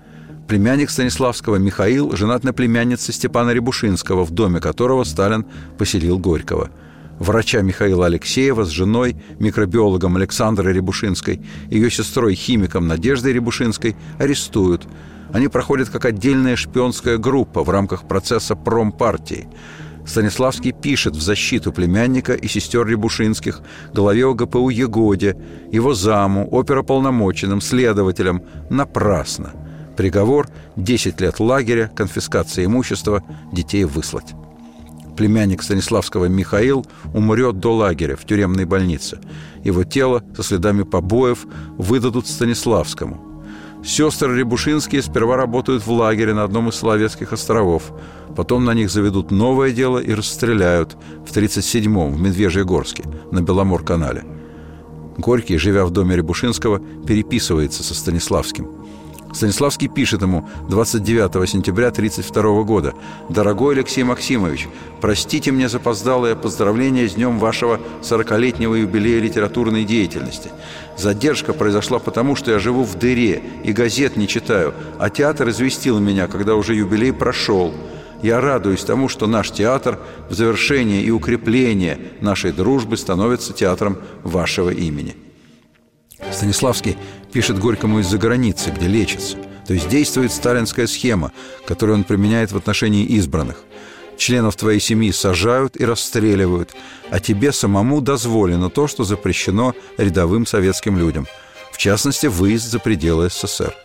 Племянник 0.47 0.89
Станиславского 0.89 1.57
Михаил 1.57 2.15
женат 2.15 2.43
на 2.43 2.53
племяннице 2.53 3.11
Степана 3.11 3.51
Рябушинского, 3.51 4.23
в 4.23 4.31
доме 4.31 4.59
которого 4.59 5.03
Сталин 5.03 5.45
поселил 5.77 6.19
Горького. 6.19 6.69
Врача 7.19 7.61
Михаила 7.61 8.05
Алексеева 8.05 8.63
с 8.63 8.69
женой, 8.69 9.15
микробиологом 9.39 10.17
Александрой 10.17 10.73
Рябушинской, 10.73 11.41
ее 11.71 11.89
сестрой 11.89 12.35
химиком 12.35 12.87
Надеждой 12.87 13.33
Рябушинской 13.33 13.95
арестуют– 14.19 14.87
они 15.33 15.47
проходят 15.47 15.89
как 15.89 16.05
отдельная 16.05 16.55
шпионская 16.55 17.17
группа 17.17 17.63
в 17.63 17.69
рамках 17.69 18.07
процесса 18.07 18.55
промпартии. 18.55 19.47
Станиславский 20.05 20.71
пишет 20.71 21.15
в 21.15 21.21
защиту 21.21 21.73
племянника 21.73 22.33
и 22.33 22.47
сестер 22.47 22.87
Рябушинских, 22.87 23.61
главе 23.93 24.25
ОГПУ 24.25 24.69
Егоде, 24.69 25.37
его 25.69 25.93
заму, 25.93 26.47
оперополномоченным, 26.49 27.59
следователям 27.59 28.41
напрасно. 28.69 29.51
Приговор– 29.97 30.47
10 30.77 31.19
лет 31.19 31.39
лагеря, 31.39 31.91
конфискация 31.93 32.65
имущества, 32.65 33.23
детей 33.51 33.83
выслать. 33.83 34.33
Племянник 35.17 35.63
Станиславского 35.63 36.25
Михаил 36.25 36.85
умрет 37.13 37.59
до 37.59 37.75
лагеря 37.75 38.15
в 38.15 38.23
тюремной 38.23 38.65
больнице. 38.65 39.19
Его 39.63 39.83
тело 39.83 40.23
со 40.35 40.43
следами 40.43 40.83
побоев 40.83 41.45
выдадут 41.77 42.27
Станиславскому. 42.27 43.26
Сестры 43.83 44.37
Рябушинские 44.37 45.01
сперва 45.01 45.37
работают 45.37 45.85
в 45.85 45.91
лагере 45.91 46.33
на 46.33 46.43
одном 46.43 46.69
из 46.69 46.75
Соловецких 46.75 47.31
островов. 47.31 47.91
Потом 48.35 48.65
на 48.65 48.73
них 48.73 48.89
заведут 48.89 49.31
новое 49.31 49.71
дело 49.71 49.99
и 49.99 50.13
расстреляют 50.13 50.97
в 51.25 51.35
37-м 51.35 52.13
в 52.13 52.19
Медвежьегорске 52.19 53.03
на 53.31 53.41
Беломор-канале. 53.41 54.25
Горький, 55.17 55.57
живя 55.57 55.85
в 55.85 55.91
доме 55.91 56.15
Рябушинского, 56.15 56.79
переписывается 57.05 57.83
со 57.83 57.93
Станиславским– 57.93 58.67
Станиславский 59.33 59.87
пишет 59.87 60.21
ему 60.21 60.47
29 60.69 61.49
сентября 61.49 61.87
1932 61.87 62.63
года. 62.63 62.93
«Дорогой 63.29 63.75
Алексей 63.75 64.03
Максимович, 64.03 64.67
простите 65.01 65.51
мне 65.51 65.69
запоздалое 65.69 66.35
поздравление 66.35 67.07
с 67.07 67.13
днем 67.13 67.37
вашего 67.37 67.79
40-летнего 68.01 68.75
юбилея 68.75 69.19
литературной 69.21 69.83
деятельности. 69.83 70.49
Задержка 70.97 71.53
произошла 71.53 71.99
потому, 71.99 72.35
что 72.35 72.51
я 72.51 72.59
живу 72.59 72.83
в 72.83 72.95
дыре 72.95 73.41
и 73.63 73.73
газет 73.73 74.15
не 74.15 74.27
читаю, 74.27 74.73
а 74.97 75.09
театр 75.09 75.49
известил 75.49 75.99
меня, 75.99 76.27
когда 76.27 76.55
уже 76.55 76.73
юбилей 76.73 77.13
прошел. 77.13 77.73
Я 78.23 78.41
радуюсь 78.41 78.83
тому, 78.83 79.09
что 79.09 79.27
наш 79.27 79.51
театр 79.51 79.99
в 80.29 80.33
завершение 80.33 81.03
и 81.03 81.11
укрепление 81.11 81.99
нашей 82.21 82.51
дружбы 82.51 82.97
становится 82.97 83.53
театром 83.53 83.97
вашего 84.23 84.69
имени». 84.69 85.15
Станиславский 86.31 86.97
пишет 87.31 87.59
Горькому 87.59 87.99
из-за 87.99 88.17
границы, 88.17 88.71
где 88.71 88.87
лечится. 88.87 89.37
То 89.67 89.73
есть 89.73 89.89
действует 89.89 90.31
сталинская 90.31 90.87
схема, 90.87 91.31
которую 91.65 91.97
он 91.97 92.03
применяет 92.05 92.51
в 92.51 92.57
отношении 92.57 93.05
избранных. 93.05 93.57
Членов 94.17 94.55
твоей 94.55 94.79
семьи 94.79 95.11
сажают 95.11 95.79
и 95.79 95.85
расстреливают, 95.85 96.73
а 97.11 97.19
тебе 97.19 97.51
самому 97.51 98.01
дозволено 98.01 98.69
то, 98.69 98.87
что 98.87 99.03
запрещено 99.03 99.75
рядовым 99.97 100.45
советским 100.45 100.97
людям. 100.97 101.27
В 101.71 101.77
частности, 101.77 102.27
выезд 102.27 102.65
за 102.71 102.79
пределы 102.79 103.29
СССР. 103.29 103.75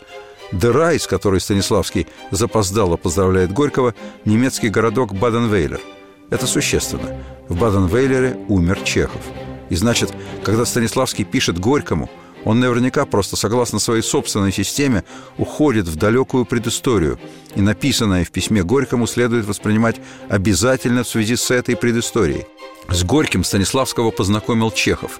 Дыра, 0.51 0.93
из 0.93 1.05
которой 1.05 1.39
Станиславский 1.39 2.07
запоздало 2.31 2.97
поздравляет 2.97 3.51
Горького, 3.51 3.93
немецкий 4.25 4.69
городок 4.69 5.13
Баден-Вейлер. 5.13 5.81
Это 6.29 6.47
существенно. 6.47 7.17
В 7.49 7.59
Баден-Вейлере 7.59 8.37
умер 8.47 8.79
Чехов. 8.83 9.21
И 9.69 9.75
значит, 9.75 10.13
когда 10.43 10.65
Станиславский 10.65 11.25
пишет 11.25 11.59
Горькому– 11.59 12.09
он 12.45 12.59
наверняка 12.59 13.05
просто, 13.05 13.35
согласно 13.35 13.79
своей 13.79 14.01
собственной 14.01 14.51
системе, 14.51 15.03
уходит 15.37 15.87
в 15.87 15.95
далекую 15.95 16.45
предысторию, 16.45 17.19
и 17.55 17.61
написанное 17.61 18.25
в 18.25 18.31
письме 18.31 18.63
Горькому 18.63 19.07
следует 19.07 19.45
воспринимать 19.45 19.97
обязательно 20.29 21.03
в 21.03 21.07
связи 21.07 21.35
с 21.35 21.51
этой 21.51 21.75
предысторией. 21.75 22.45
С 22.89 23.03
Горьким 23.03 23.43
Станиславского 23.43 24.11
познакомил 24.11 24.71
Чехов. 24.71 25.19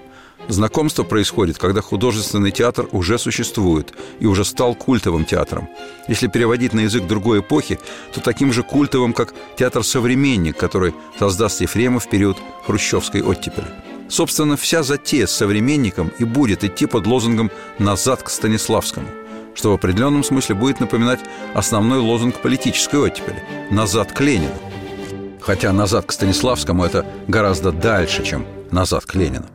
Знакомство 0.49 1.03
происходит, 1.03 1.57
когда 1.57 1.81
художественный 1.81 2.51
театр 2.51 2.89
уже 2.91 3.17
существует 3.17 3.93
и 4.19 4.25
уже 4.25 4.43
стал 4.43 4.75
культовым 4.75 5.23
театром. 5.23 5.69
Если 6.09 6.27
переводить 6.27 6.73
на 6.73 6.81
язык 6.81 7.07
другой 7.07 7.39
эпохи, 7.39 7.79
то 8.13 8.19
таким 8.19 8.51
же 8.51 8.61
культовым, 8.61 9.13
как 9.13 9.33
театр 9.57 9.85
«Современник», 9.85 10.57
который 10.57 10.93
создаст 11.17 11.61
Ефремов 11.61 12.05
в 12.05 12.09
период 12.09 12.37
хрущевской 12.65 13.21
оттепели. 13.21 13.82
Собственно, 14.09 14.57
вся 14.57 14.83
затея 14.83 15.27
с 15.27 15.31
современником 15.31 16.11
и 16.19 16.23
будет 16.23 16.63
идти 16.63 16.85
под 16.85 17.07
лозунгом 17.07 17.51
«назад 17.79 18.23
к 18.23 18.29
Станиславскому», 18.29 19.07
что 19.55 19.71
в 19.71 19.75
определенном 19.75 20.23
смысле 20.23 20.55
будет 20.55 20.79
напоминать 20.79 21.19
основной 21.53 21.99
лозунг 21.99 22.39
политической 22.41 22.97
оттепели 22.97 23.43
«назад 23.71 24.11
к 24.11 24.19
Ленину». 24.21 24.55
Хотя 25.41 25.73
«назад 25.73 26.05
к 26.05 26.11
Станиславскому»— 26.11 26.83
это 26.85 27.05
гораздо 27.27 27.71
дальше, 27.71 28.23
чем 28.23 28.45
«назад 28.71 29.05
к 29.05 29.15
Ленину». 29.15 29.45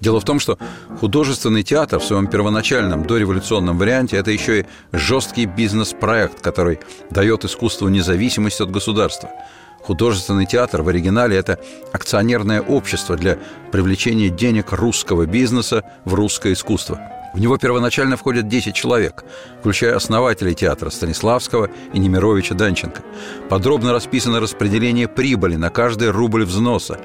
Дело 0.00 0.20
в 0.20 0.24
том, 0.24 0.38
что 0.38 0.58
художественный 1.00 1.64
театр 1.64 1.98
в 1.98 2.04
своем 2.04 2.28
первоначальном 2.28 3.04
дореволюционном 3.04 3.78
варианте 3.78 4.16
это 4.16 4.30
еще 4.30 4.60
и 4.60 4.66
жесткий 4.92 5.44
бизнес-проект, 5.46 6.40
который 6.40 6.78
дает 7.10 7.44
искусству 7.44 7.88
независимость 7.88 8.60
от 8.60 8.70
государства– 8.70 9.30
Художественный 9.82 10.46
театр 10.46 10.82
в 10.82 10.88
оригинале– 10.88 11.36
это 11.38 11.58
акционерное 11.92 12.60
общество 12.60 13.16
для 13.16 13.38
привлечения 13.72 14.28
денег 14.28 14.72
русского 14.72 15.26
бизнеса 15.26 15.82
в 16.04 16.14
русское 16.14 16.52
искусство. 16.52 17.00
В 17.34 17.40
него 17.40 17.56
первоначально 17.58 18.16
входят 18.16 18.48
10 18.48 18.74
человек, 18.74 19.24
включая 19.60 19.94
основателей 19.94 20.54
театра 20.54 20.90
Станиславского 20.90 21.70
и 21.92 21.98
Немировича 21.98 22.54
Данченко. 22.54 23.02
Подробно 23.48 23.92
расписано 23.92 24.40
распределение 24.40 25.08
прибыли 25.08 25.56
на 25.56 25.70
каждый 25.70 26.10
рубль 26.10 26.44
взноса. 26.44 26.98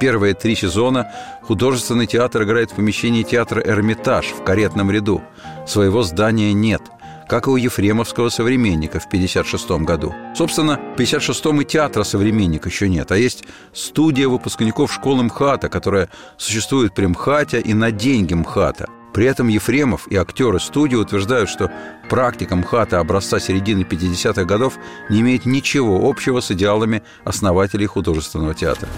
Первые 0.00 0.34
три 0.34 0.54
сезона 0.56 1.10
художественный 1.42 2.06
театр 2.06 2.42
играет 2.42 2.70
в 2.70 2.74
помещении 2.74 3.22
театра 3.22 3.62
«Эрмитаж» 3.62 4.26
в 4.26 4.42
каретном 4.42 4.90
ряду. 4.90 5.22
Своего 5.66 6.02
здания 6.02 6.52
нет– 6.52 6.82
как 7.28 7.46
и 7.46 7.50
у 7.50 7.56
Ефремовского 7.56 8.28
современника 8.28 9.00
в 9.00 9.06
1956 9.06 9.84
году. 9.84 10.14
Собственно, 10.34 10.78
в 10.96 11.00
1956-м 11.00 11.60
и 11.60 11.64
театра 11.64 12.04
современник 12.04 12.66
еще 12.66 12.88
нет, 12.88 13.10
а 13.10 13.16
есть 13.16 13.44
студия 13.72 14.28
выпускников 14.28 14.92
школы 14.92 15.24
МХАТа, 15.24 15.68
которая 15.68 16.08
существует 16.36 16.94
при 16.94 17.06
МХАТе 17.06 17.60
и 17.60 17.74
на 17.74 17.90
деньги 17.90 18.34
МХАТа. 18.34 18.88
При 19.12 19.24
этом 19.24 19.48
Ефремов 19.48 20.06
и 20.08 20.16
актеры 20.16 20.60
студии 20.60 20.96
утверждают, 20.96 21.48
что 21.48 21.72
практика 22.10 22.54
МХАТа 22.54 23.00
образца 23.00 23.40
середины 23.40 23.80
50-х 23.80 24.44
годов 24.44 24.74
не 25.08 25.20
имеет 25.20 25.46
ничего 25.46 26.08
общего 26.08 26.40
с 26.40 26.50
идеалами 26.50 27.02
основателей 27.24 27.86
художественного 27.86 28.54
театра. 28.54 28.88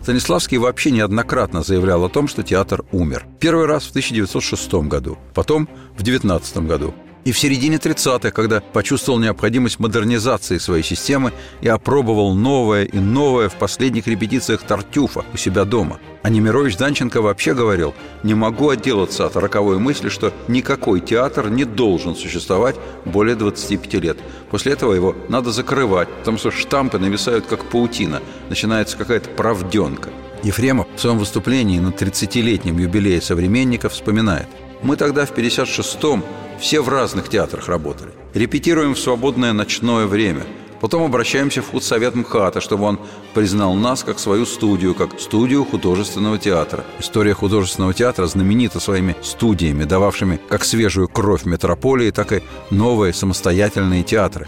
Станиславский 0.00 0.56
вообще 0.56 0.90
неоднократно 0.92 1.62
заявлял 1.62 2.04
о 2.04 2.08
том, 2.08 2.28
что 2.28 2.44
театр 2.44 2.84
умер. 2.92 3.26
Первый 3.40 3.66
раз 3.66 3.84
в 3.84 3.90
1906 3.90 4.72
году, 4.86 5.18
потом 5.34 5.68
в 5.98 6.02
19 6.02 6.58
году– 6.58 6.94
и 7.26 7.32
в 7.32 7.38
середине 7.40 7.78
30-х, 7.78 8.30
когда 8.30 8.60
почувствовал 8.60 9.18
необходимость 9.18 9.80
модернизации 9.80 10.58
своей 10.58 10.84
системы 10.84 11.32
и 11.60 11.66
опробовал 11.66 12.34
новое 12.34 12.84
и 12.84 12.98
новое 13.00 13.48
в 13.48 13.56
последних 13.56 14.06
репетициях 14.06 14.62
Тартюфа 14.62 15.24
у 15.34 15.36
себя 15.36 15.64
дома. 15.64 15.98
А 16.22 16.30
Немирович 16.30 16.76
Данченко 16.76 17.20
вообще 17.20 17.52
говорил, 17.52 17.94
не 18.22 18.34
могу 18.34 18.68
отделаться 18.68 19.26
от 19.26 19.34
роковой 19.34 19.80
мысли, 19.80 20.08
что 20.08 20.32
никакой 20.46 21.00
театр 21.00 21.50
не 21.50 21.64
должен 21.64 22.14
существовать 22.14 22.76
более 23.04 23.34
25 23.34 23.94
лет. 23.94 24.18
После 24.52 24.74
этого 24.74 24.92
его 24.92 25.16
надо 25.28 25.50
закрывать, 25.50 26.08
потому 26.20 26.38
что 26.38 26.52
штампы 26.52 27.00
нависают 27.00 27.46
как 27.46 27.64
паутина, 27.64 28.22
начинается 28.48 28.96
какая-то 28.96 29.30
правденка. 29.30 30.10
Ефремов 30.44 30.86
в 30.94 31.00
своем 31.00 31.18
выступлении 31.18 31.80
на 31.80 31.88
30-летнем 31.88 32.78
юбилее 32.78 33.20
современников 33.20 33.94
вспоминает– 33.94 34.46
мы 34.82 34.96
тогда 34.96 35.24
в 35.24 35.32
56-м 35.32 36.22
все 36.60 36.80
в 36.80 36.88
разных 36.88 37.28
театрах 37.28 37.68
работали. 37.68 38.12
Репетируем 38.34 38.94
в 38.94 38.98
свободное 38.98 39.52
ночное 39.52 40.06
время. 40.06 40.44
Потом 40.80 41.04
обращаемся 41.04 41.62
в 41.62 41.70
худсовет 41.70 42.14
МХАТа, 42.14 42.60
чтобы 42.60 42.84
он 42.84 43.00
признал 43.34 43.74
нас 43.74 44.04
как 44.04 44.18
свою 44.18 44.44
студию, 44.44 44.94
как 44.94 45.18
студию 45.18 45.64
художественного 45.64 46.38
театра. 46.38 46.84
История 46.98 47.32
художественного 47.32 47.94
театра 47.94 48.26
знаменита 48.26 48.78
своими 48.78 49.16
студиями, 49.22 49.84
дававшими 49.84 50.38
как 50.48 50.64
свежую 50.64 51.08
кровь 51.08 51.44
метрополии, 51.44 52.10
так 52.10 52.32
и 52.32 52.42
новые 52.70 53.14
самостоятельные 53.14 54.02
театры. 54.02 54.46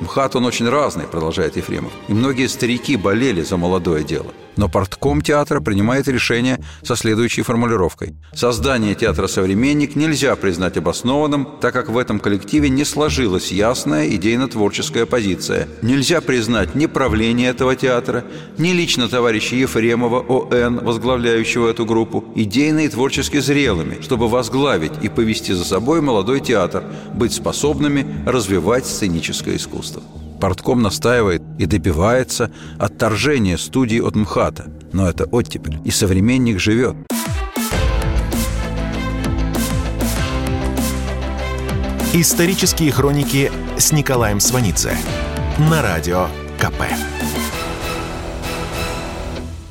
МХАТ 0.00 0.36
он 0.36 0.44
очень 0.44 0.68
разный, 0.68 1.04
продолжает 1.04 1.56
Ефремов. 1.56 1.92
И 2.08 2.12
многие 2.12 2.46
старики 2.46 2.96
болели 2.96 3.42
за 3.42 3.56
молодое 3.56 4.04
дело– 4.04 4.32
но 4.56 4.68
портком 4.68 5.20
театра 5.20 5.60
принимает 5.60 6.08
решение 6.08 6.58
со 6.82 6.96
следующей 6.96 7.42
формулировкой. 7.42 8.14
Создание 8.34 8.94
театра 8.94 9.26
«Современник» 9.26 9.96
нельзя 9.96 10.36
признать 10.36 10.76
обоснованным, 10.76 11.48
так 11.60 11.72
как 11.72 11.88
в 11.88 11.98
этом 11.98 12.20
коллективе 12.20 12.68
не 12.68 12.84
сложилась 12.84 13.52
ясная 13.52 14.08
идейно-творческая 14.08 15.06
позиция. 15.06 15.68
Нельзя 15.82 16.20
признать 16.20 16.74
ни 16.74 16.86
правление 16.86 17.50
этого 17.50 17.76
театра, 17.76 18.24
ни 18.58 18.70
лично 18.70 19.08
товарища 19.08 19.56
Ефремова 19.56 20.20
ОН, 20.20 20.80
возглавляющего 20.84 21.68
эту 21.68 21.86
группу, 21.86 22.24
идейно 22.34 22.80
и 22.80 22.88
творчески 22.88 23.38
зрелыми, 23.38 24.00
чтобы 24.00 24.28
возглавить 24.28 24.92
и 25.02 25.08
повести 25.08 25.52
за 25.52 25.64
собой 25.64 26.00
молодой 26.00 26.40
театр, 26.40 26.84
быть 27.12 27.32
способными 27.32 28.06
развивать 28.26 28.86
сценическое 28.86 29.56
искусство. 29.56 30.02
Портком 30.44 30.82
настаивает 30.82 31.40
и 31.58 31.64
добивается 31.64 32.50
отторжения 32.78 33.56
студии 33.56 33.98
от 33.98 34.14
МХАТа. 34.14 34.70
Но 34.92 35.08
это 35.08 35.24
оттепель, 35.24 35.80
и 35.86 35.90
современник 35.90 36.60
живет. 36.60 36.96
Исторические 42.12 42.92
хроники 42.92 43.50
с 43.78 43.90
Николаем 43.92 44.38
Сванидзе 44.38 44.94
на 45.58 45.80
радио 45.80 46.26
КП. 46.58 46.82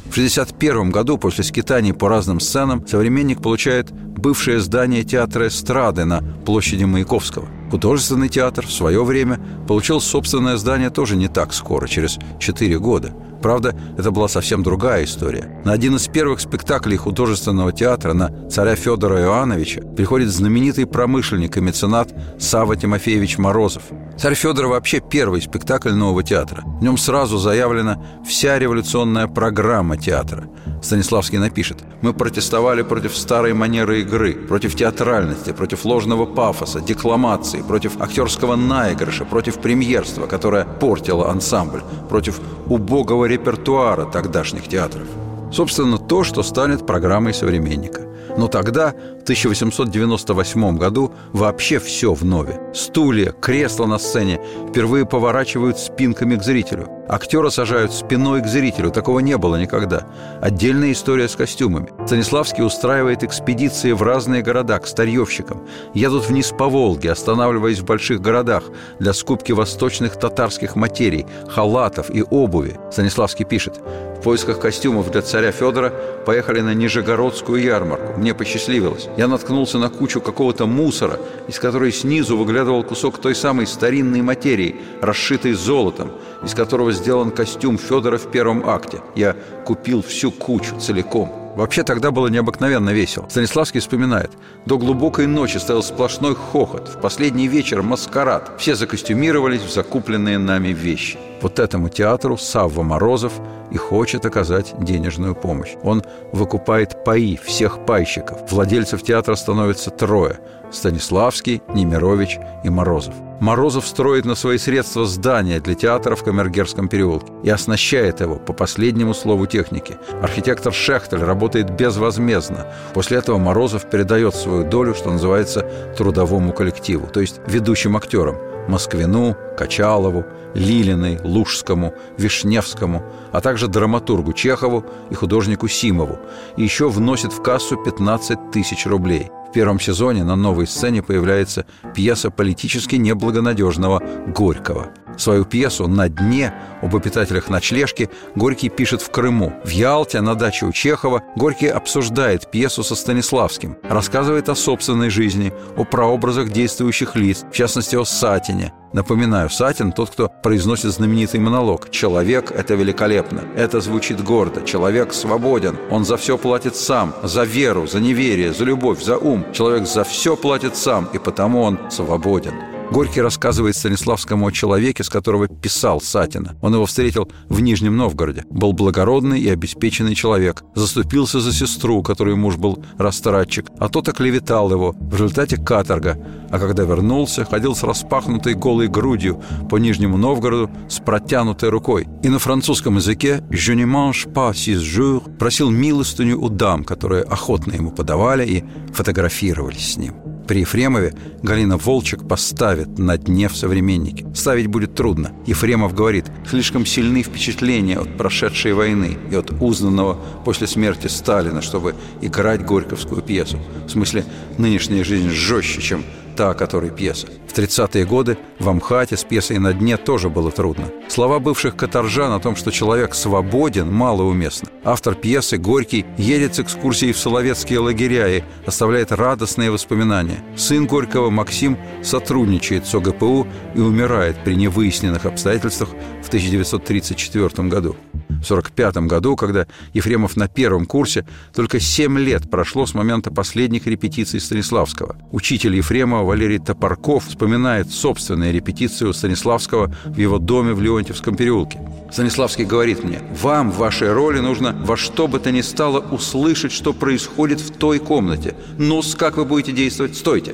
В 0.05 0.17
1961 0.17 0.89
году 0.89 1.19
после 1.19 1.43
скитаний 1.43 1.93
по 1.93 2.09
разным 2.09 2.39
сценам 2.39 2.87
современник 2.87 3.43
получает 3.43 3.91
бывшее 3.91 4.59
здание 4.59 5.03
театра 5.03 5.49
эстрады 5.49 6.05
на 6.05 6.23
площади 6.47 6.85
Маяковского. 6.85 7.47
Художественный 7.73 8.29
театр 8.29 8.67
в 8.67 8.71
свое 8.71 9.03
время 9.03 9.39
получил 9.67 9.99
собственное 9.99 10.57
здание 10.57 10.91
тоже 10.91 11.15
не 11.15 11.27
так 11.27 11.55
скоро, 11.55 11.87
через 11.87 12.19
4 12.37 12.77
года. 12.77 13.15
Правда, 13.43 13.75
это 13.97 14.11
была 14.11 14.29
совсем 14.29 14.63
другая 14.63 15.03
история. 15.03 15.61
На 15.65 15.73
один 15.73 15.97
из 15.97 16.07
первых 16.07 16.39
спектаклей 16.39 16.95
художественного 16.95 17.73
театра 17.73 18.13
на 18.13 18.49
царя 18.49 18.75
Федора 18.75 19.19
Иоанновича 19.19 19.81
приходит 19.81 20.29
знаменитый 20.29 20.85
промышленник 20.85 21.57
и 21.57 21.59
меценат 21.59 22.13
Сава 22.39 22.77
Тимофеевич 22.77 23.37
Морозов. 23.37 23.83
Царь 24.17 24.35
Федор 24.35 24.67
вообще 24.67 25.01
первый 25.01 25.41
спектакль 25.41 25.91
нового 25.91 26.23
театра. 26.23 26.63
В 26.63 26.83
нем 26.83 26.97
сразу 26.97 27.37
заявлена 27.37 28.01
вся 28.25 28.57
революционная 28.57 29.27
программа 29.27 29.97
театра. 29.97 30.45
Станиславский 30.81 31.37
напишет 31.37 31.79
«Мы 32.01 32.13
протестовали 32.13 32.81
против 32.81 33.15
старой 33.15 33.53
манеры 33.53 34.01
игры, 34.01 34.33
против 34.33 34.75
театральности, 34.75 35.51
против 35.51 35.83
ложного 35.83 36.25
пафоса, 36.25 36.79
декламации, 36.79 37.61
против 37.61 37.99
актерского 37.99 38.55
наигрыша, 38.55 39.25
против 39.25 39.59
премьерства, 39.59 40.27
которое 40.27 40.65
портило 40.65 41.29
ансамбль, 41.29 41.81
против 42.09 42.39
убогого 42.67 43.25
репертуара 43.33 44.05
тогдашних 44.05 44.67
театров. 44.67 45.07
Собственно, 45.51 45.97
то, 45.97 46.23
что 46.23 46.43
станет 46.43 46.85
программой 46.85 47.33
современника. 47.33 48.01
Но 48.37 48.47
тогда, 48.47 48.93
в 49.19 49.23
1898 49.23 50.77
году, 50.77 51.11
вообще 51.33 51.79
все 51.79 52.13
в 52.13 52.25
нове. 52.25 52.59
Стулья, 52.73 53.31
кресла 53.31 53.85
на 53.85 53.99
сцене 53.99 54.39
впервые 54.69 55.05
поворачивают 55.05 55.77
спинками 55.77 56.35
к 56.35 56.43
зрителю. 56.43 56.87
Актера 57.07 57.49
сажают 57.49 57.93
спиной 57.93 58.41
к 58.41 58.47
зрителю. 58.47 58.89
Такого 58.89 59.19
не 59.19 59.37
было 59.37 59.57
никогда. 59.57 60.07
Отдельная 60.41 60.93
история 60.93 61.27
с 61.27 61.35
костюмами. 61.35 61.89
Станиславский 62.05 62.63
устраивает 62.63 63.23
экспедиции 63.23 63.91
в 63.91 64.01
разные 64.01 64.41
города 64.41 64.79
к 64.79 64.87
старьевщикам. 64.87 65.67
Едут 65.93 66.27
вниз 66.27 66.53
по 66.57 66.69
Волге, 66.69 67.11
останавливаясь 67.11 67.79
в 67.79 67.85
больших 67.85 68.21
городах 68.21 68.63
для 68.99 69.13
скупки 69.13 69.51
восточных 69.51 70.17
татарских 70.17 70.75
материй, 70.75 71.25
халатов 71.49 72.09
и 72.09 72.23
обуви. 72.23 72.79
Станиславский 72.91 73.45
пишет 73.45 73.81
в 74.23 74.25
поисках 74.25 74.61
костюмов 74.61 75.11
для 75.11 75.21
царя 75.21 75.51
Федора 75.51 75.93
поехали 76.25 76.61
на 76.61 76.73
Нижегородскую 76.73 77.61
ярмарку. 77.61 78.17
Мне 78.17 78.33
посчастливилось. 78.33 79.09
Я 79.17 79.27
наткнулся 79.27 79.79
на 79.79 79.89
кучу 79.89 80.21
какого-то 80.21 80.65
мусора, 80.65 81.19
из 81.49 81.59
которой 81.59 81.91
снизу 81.91 82.37
выглядывал 82.37 82.85
кусок 82.85 83.17
той 83.17 83.35
самой 83.35 83.67
старинной 83.67 84.21
материи, 84.21 84.77
расшитой 85.01 85.51
золотом, 85.51 86.13
из 86.41 86.53
которого 86.53 86.92
сделан 86.93 87.31
костюм 87.31 87.77
Федора 87.77 88.17
в 88.17 88.31
первом 88.31 88.67
акте. 88.67 89.01
Я 89.15 89.35
купил 89.65 90.01
всю 90.01 90.31
кучу 90.31 90.79
целиком. 90.79 91.43
Вообще 91.55 91.83
тогда 91.83 92.09
было 92.09 92.27
необыкновенно 92.27 92.89
весело. 92.89 93.27
Станиславский 93.29 93.79
вспоминает. 93.79 94.31
До 94.65 94.77
глубокой 94.79 95.27
ночи 95.27 95.57
стоял 95.57 95.83
сплошной 95.83 96.35
хохот. 96.35 96.87
В 96.87 96.99
последний 96.99 97.47
вечер 97.47 97.83
маскарад. 97.83 98.53
Все 98.57 98.73
закостюмировались 98.75 99.61
в 99.61 99.71
закупленные 99.71 100.39
нами 100.39 100.69
вещи. 100.69 101.19
Вот 101.41 101.59
этому 101.59 101.89
театру 101.89 102.37
Савва 102.37 102.81
Морозов 102.81 103.33
и 103.69 103.77
хочет 103.77 104.25
оказать 104.25 104.73
денежную 104.79 105.35
помощь. 105.35 105.75
Он 105.83 106.03
выкупает 106.31 107.03
паи 107.03 107.39
всех 107.43 107.85
пайщиков. 107.85 108.51
Владельцев 108.51 109.03
театра 109.03 109.35
становится 109.35 109.91
трое– 109.91 110.39
Станиславский, 110.73 111.61
Немирович 111.73 112.39
и 112.63 112.69
Морозов. 112.69 113.13
Морозов 113.43 113.85
строит 113.85 114.23
на 114.23 114.35
свои 114.35 114.57
средства 114.57 115.05
здание 115.05 115.59
для 115.59 115.75
театра 115.75 116.15
в 116.15 116.23
Камергерском 116.23 116.87
переулке 116.87 117.33
и 117.43 117.49
оснащает 117.49 118.21
его 118.21 118.35
по 118.35 118.53
последнему 118.53 119.13
слову 119.13 119.47
техники. 119.47 119.97
Архитектор 120.21 120.71
Шехтель 120.71 121.25
работает 121.25 121.69
безвозмездно. 121.69 122.67
После 122.93 123.17
этого 123.17 123.39
Морозов 123.39 123.89
передает 123.89 124.33
свою 124.33 124.63
долю, 124.63 124.95
что 124.95 125.11
называется, 125.11 125.69
трудовому 125.97 126.53
коллективу, 126.53 127.07
то 127.07 127.19
есть 127.19 127.41
ведущим 127.45 127.97
актерам– 127.97 128.37
Москвину, 128.69 129.35
Качалову, 129.57 130.23
Лилиной, 130.53 131.19
Лужскому, 131.21 131.93
Вишневскому, 132.17 133.03
а 133.33 133.41
также 133.41 133.67
драматургу 133.67 134.31
Чехову 134.31 134.85
и 135.09 135.15
художнику 135.15 135.67
Симову. 135.67 136.17
И 136.55 136.63
еще 136.63 136.87
вносит 136.87 137.33
в 137.33 137.41
кассу 137.41 137.75
15 137.75 138.51
тысяч 138.51 138.85
рублей– 138.85 139.31
первом 139.53 139.79
сезоне 139.79 140.23
на 140.23 140.35
новой 140.35 140.67
сцене 140.67 141.01
появляется 141.01 141.65
пьеса 141.95 142.29
политически 142.31 142.95
неблагонадежного 142.95 144.01
Горького. 144.27 144.91
Свою 145.17 145.45
пьесу 145.45 145.87
«На 145.87 146.09
дне» 146.09 146.53
об 146.81 146.95
обитателях 146.95 147.49
ночлежки 147.49 148.09
Горький 148.35 148.69
пишет 148.69 149.01
в 149.01 149.09
Крыму. 149.09 149.53
В 149.63 149.69
Ялте, 149.69 150.21
на 150.21 150.35
даче 150.35 150.65
у 150.65 150.71
Чехова, 150.71 151.21
Горький 151.35 151.67
обсуждает 151.67 152.49
пьесу 152.51 152.83
со 152.83 152.95
Станиславским, 152.95 153.77
рассказывает 153.83 154.49
о 154.49 154.55
собственной 154.55 155.09
жизни, 155.09 155.53
о 155.77 155.83
прообразах 155.83 156.49
действующих 156.49 157.15
лиц, 157.15 157.45
в 157.51 157.55
частности, 157.55 157.95
о 157.95 158.05
Сатине. 158.05 158.73
Напоминаю, 158.93 159.49
Сатин– 159.49 159.91
тот, 159.93 160.11
кто 160.11 160.29
произносит 160.43 160.91
знаменитый 160.91 161.39
монолог 161.39 161.89
«Человек– 161.89 162.51
это 162.55 162.75
великолепно». 162.75 163.41
Это 163.55 163.81
звучит 163.81 164.23
гордо. 164.23 164.61
Человек 164.61 165.13
свободен. 165.13 165.77
Он 165.89 166.05
за 166.05 166.15
все 166.15 166.37
платит 166.37 166.75
сам. 166.75 167.15
За 167.23 167.43
веру, 167.43 167.87
за 167.87 167.99
неверие, 167.99 168.53
за 168.53 168.65
любовь, 168.65 169.01
за 169.01 169.17
ум. 169.17 169.45
Человек 169.51 169.87
за 169.87 170.03
все 170.03 170.35
платит 170.35 170.75
сам, 170.75 171.09
и 171.11 171.17
потому 171.17 171.63
он 171.63 171.79
свободен. 171.89 172.72
Горький 172.93 173.21
рассказывает 173.21 173.75
Станиславскому 173.75 174.45
о 174.45 174.51
человеке, 174.51 175.03
с 175.03 175.09
которого 175.09 175.47
писал 175.47 175.99
Сатина. 175.99 176.55
Он 176.61 176.75
его 176.75 176.85
встретил 176.85 177.27
в 177.49 177.59
Нижнем 177.59 177.97
Новгороде. 177.97 178.45
Был 178.51 178.71
благородный 178.73 179.41
и 179.41 179.49
обеспеченный 179.49 180.13
человек. 180.13 180.61
Заступился 180.75 181.39
за 181.39 181.51
сестру, 181.51 182.03
которой 182.03 182.35
муж 182.35 182.57
был 182.57 182.85
растратчик, 182.99 183.65
а 183.79 183.89
тот 183.89 184.09
оклеветал 184.09 184.71
его. 184.71 184.91
В 184.91 185.13
результате 185.13 185.57
каторга. 185.57 186.19
А 186.51 186.59
когда 186.59 186.83
вернулся, 186.83 187.45
ходил 187.45 187.75
с 187.75 187.81
распахнутой 187.81 188.53
голой 188.53 188.89
грудью 188.89 189.41
по 189.71 189.77
Нижнему 189.77 190.17
Новгороду 190.17 190.69
с 190.87 190.99
протянутой 190.99 191.69
рукой. 191.69 192.07
И 192.21 192.29
на 192.29 192.37
французском 192.37 192.97
языке 192.97 193.43
«Je 193.49 193.73
ne 193.73 193.85
mange 193.85 194.31
pas 194.31 194.51
six 194.51 194.77
jours» 194.77 195.35
просил 195.39 195.71
милостыню 195.71 196.39
у 196.39 196.47
дам, 196.47 196.83
которые 196.83 197.23
охотно 197.23 197.71
ему 197.73 197.89
подавали 197.89 198.45
и 198.45 198.63
фотографировались 198.93 199.93
с 199.93 199.97
ним. 199.97 200.22
При 200.47 200.59
Ефремове 200.59 201.13
Галина 201.41 201.77
Волчек 201.77 202.27
поставит 202.27 202.97
на 202.97 203.17
дне 203.17 203.47
в 203.47 203.55
«Современнике». 203.55 204.25
Ставить 204.35 204.67
будет 204.67 204.93
трудно. 204.93 205.31
Ефремов 205.45 205.95
говорит, 205.95 206.25
слишком 206.49 206.85
сильны 206.85 207.23
впечатления 207.23 207.97
от 207.97 208.17
прошедшей 208.17 208.73
войны 208.73 209.17
и 209.31 209.35
от 209.35 209.51
узнанного 209.61 210.19
после 210.43 210.67
смерти 210.67 211.07
Сталина, 211.07 211.61
чтобы 211.61 211.95
играть 212.21 212.65
горьковскую 212.65 213.21
пьесу. 213.21 213.57
В 213.87 213.89
смысле, 213.89 214.25
нынешняя 214.57 215.03
жизнь 215.03 215.29
жестче, 215.29 215.81
чем 215.81 216.03
та, 216.35 216.49
о 216.49 216.53
которой 216.53 216.89
пьеса. 216.91 217.27
В 217.47 217.57
30-е 217.57 218.05
годы 218.05 218.37
в 218.59 218.67
Амхате 218.67 219.15
с 219.15 219.23
пьесой 219.23 219.59
«На 219.59 219.73
дне» 219.73 219.97
тоже 219.97 220.29
было 220.29 220.51
трудно. 220.51 220.85
Слова 221.07 221.39
бывших 221.39 221.75
каторжан 221.75 222.31
о 222.31 222.39
том, 222.39 222.55
что 222.55 222.71
человек 222.71 223.13
свободен, 223.13 223.91
малоуместны. 223.91 224.69
Автор 224.83 225.15
пьесы 225.15 225.57
Горький 225.57 226.05
едет 226.17 226.55
с 226.55 226.59
экскурсией 226.59 227.13
в 227.13 227.17
Соловецкие 227.17 227.79
лагеря 227.79 228.27
и 228.27 228.43
оставляет 228.65 229.11
радостные 229.11 229.71
воспоминания. 229.71 230.43
Сын 230.55 230.87
Горького 230.87 231.29
Максим 231.29 231.77
сотрудничает 232.01 232.87
с 232.87 232.95
ОГПУ 232.95 233.47
и 233.75 233.79
умирает 233.79 234.43
при 234.43 234.55
невыясненных 234.55 235.25
обстоятельствах 235.25 235.89
в 236.23 236.27
1934 236.27 237.67
году. 237.67 237.95
В 238.43 238.45
1945 238.45 239.07
году, 239.07 239.35
когда 239.37 239.67
Ефремов 239.93 240.35
на 240.35 240.49
первом 240.49 240.85
курсе, 240.85 241.25
только 241.53 241.79
7 241.79 242.19
лет 242.19 242.49
прошло 242.49 242.85
с 242.85 242.93
момента 242.93 243.31
последних 243.31 243.87
репетиций 243.87 244.41
Станиславского. 244.41 245.15
Учитель 245.31 245.75
Ефремова 245.75 246.22
Валерий 246.23 246.59
Топорков 246.59 247.27
вспоминает 247.27 247.91
собственные 247.91 248.51
репетиции 248.51 249.05
у 249.05 249.13
Станиславского 249.13 249.93
в 250.05 250.17
его 250.17 250.39
доме 250.39 250.73
в 250.73 250.81
Леонтьевском 250.81 251.35
переулке. 251.35 251.79
Станиславский 252.11 252.65
говорит 252.65 253.03
мне, 253.03 253.21
вам 253.41 253.71
в 253.71 253.77
вашей 253.77 254.11
роли 254.11 254.39
нужно 254.39 254.75
во 254.83 254.97
что 254.97 255.27
бы 255.27 255.39
то 255.39 255.51
ни 255.51 255.61
стало 255.61 255.99
услышать, 255.99 256.71
что 256.71 256.93
происходит 256.93 257.59
в 257.59 257.71
той 257.71 257.99
комнате. 257.99 258.55
ну 258.77 259.01
как 259.17 259.37
вы 259.37 259.45
будете 259.45 259.71
действовать? 259.71 260.15
Стойте! 260.15 260.53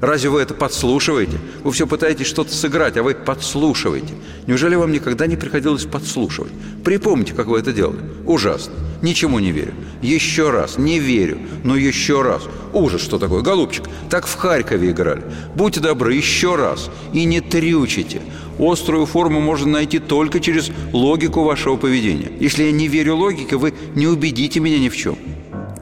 Разве 0.00 0.30
вы 0.30 0.40
это 0.40 0.54
подслушиваете? 0.54 1.38
Вы 1.62 1.72
все 1.72 1.86
пытаетесь 1.86 2.26
что-то 2.26 2.54
сыграть, 2.54 2.96
а 2.96 3.02
вы 3.02 3.14
подслушиваете. 3.14 4.14
Неужели 4.46 4.74
вам 4.74 4.92
никогда 4.92 5.26
не 5.26 5.36
приходилось 5.36 5.84
подслушивать? 5.84 6.52
Припомните, 6.84 7.34
как 7.34 7.48
вы 7.48 7.58
это 7.58 7.72
делали. 7.72 8.00
Ужасно. 8.26 8.72
Ничему 9.02 9.38
не 9.38 9.52
верю. 9.52 9.74
Еще 10.00 10.50
раз. 10.50 10.78
Не 10.78 10.98
верю. 10.98 11.38
Но 11.64 11.76
еще 11.76 12.22
раз. 12.22 12.42
Ужас, 12.72 13.02
что 13.02 13.18
такое. 13.18 13.42
Голубчик, 13.42 13.84
так 14.08 14.26
в 14.26 14.34
Харькове 14.36 14.90
играли. 14.90 15.22
Будьте 15.54 15.80
добры, 15.80 16.14
еще 16.14 16.56
раз. 16.56 16.90
И 17.12 17.24
не 17.24 17.42
трючите. 17.42 18.22
Острую 18.58 19.04
форму 19.04 19.40
можно 19.40 19.70
найти 19.70 19.98
только 19.98 20.40
через 20.40 20.70
логику 20.92 21.42
вашего 21.42 21.76
поведения. 21.76 22.30
Если 22.40 22.64
я 22.64 22.72
не 22.72 22.88
верю 22.88 23.16
логике, 23.16 23.56
вы 23.56 23.74
не 23.94 24.06
убедите 24.06 24.60
меня 24.60 24.78
ни 24.78 24.88
в 24.88 24.96
чем. 24.96 25.18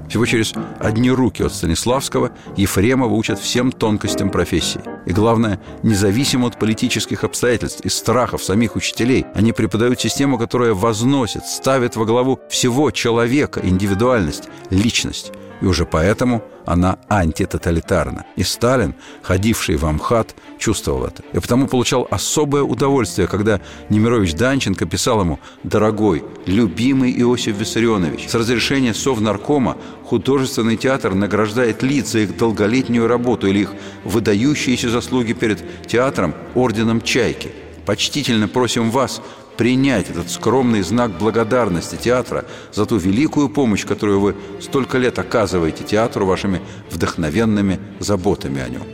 Всего 0.08 0.24
через 0.24 0.54
одни 0.78 1.10
руки 1.10 1.42
от 1.42 1.52
Станиславского 1.52 2.32
Ефремова 2.56 3.12
учат 3.12 3.38
всем 3.38 3.70
тонкостям 3.72 4.30
профессии. 4.30 4.80
И 5.06 5.12
главное, 5.12 5.60
независимо 5.82 6.46
от 6.48 6.58
политических 6.58 7.24
обстоятельств 7.24 7.84
и 7.84 7.88
страхов 7.88 8.42
самих 8.42 8.74
учителей, 8.76 9.26
они 9.34 9.52
преподают 9.52 10.00
систему, 10.00 10.38
которая 10.38 10.72
возносит, 10.72 11.46
ставит 11.46 11.96
во 11.96 12.06
главу 12.06 12.40
всего 12.48 12.90
человека, 12.90 13.60
индивидуальность, 13.62 14.48
личность. 14.70 15.32
И 15.60 15.66
уже 15.66 15.84
поэтому 15.84 16.42
она 16.66 16.98
антитоталитарна. 17.08 18.26
И 18.36 18.42
Сталин, 18.42 18.94
ходивший 19.22 19.76
в 19.76 19.86
Амхат, 19.86 20.34
чувствовал 20.58 21.06
это. 21.06 21.22
И 21.32 21.40
потому 21.40 21.66
получал 21.66 22.06
особое 22.10 22.62
удовольствие, 22.62 23.26
когда 23.26 23.60
Немирович 23.88 24.34
Данченко 24.34 24.86
писал 24.86 25.20
ему 25.20 25.40
«Дорогой, 25.64 26.24
любимый 26.46 27.12
Иосиф 27.20 27.58
Виссарионович, 27.58 28.28
с 28.28 28.34
разрешения 28.34 28.94
Совнаркома 28.94 29.76
художественный 30.04 30.76
театр 30.76 31.14
награждает 31.14 31.82
лиц 31.82 32.12
за 32.12 32.20
их 32.20 32.36
долголетнюю 32.36 33.06
работу 33.06 33.46
или 33.46 33.60
их 33.60 33.72
выдающиеся 34.04 34.90
заслуги 34.90 35.32
перед 35.32 35.86
театром 35.86 36.34
орденом 36.54 37.00
«Чайки». 37.00 37.50
Почтительно 37.86 38.48
просим 38.48 38.90
вас 38.90 39.22
принять 39.58 40.08
этот 40.08 40.30
скромный 40.30 40.82
знак 40.82 41.10
благодарности 41.18 41.96
театра 41.96 42.44
за 42.72 42.86
ту 42.86 42.96
великую 42.96 43.48
помощь, 43.50 43.84
которую 43.84 44.20
вы 44.20 44.36
столько 44.60 44.98
лет 44.98 45.18
оказываете 45.18 45.82
театру 45.84 46.24
вашими 46.24 46.62
вдохновенными 46.90 47.80
заботами 47.98 48.62
о 48.62 48.68
нем. 48.68 48.84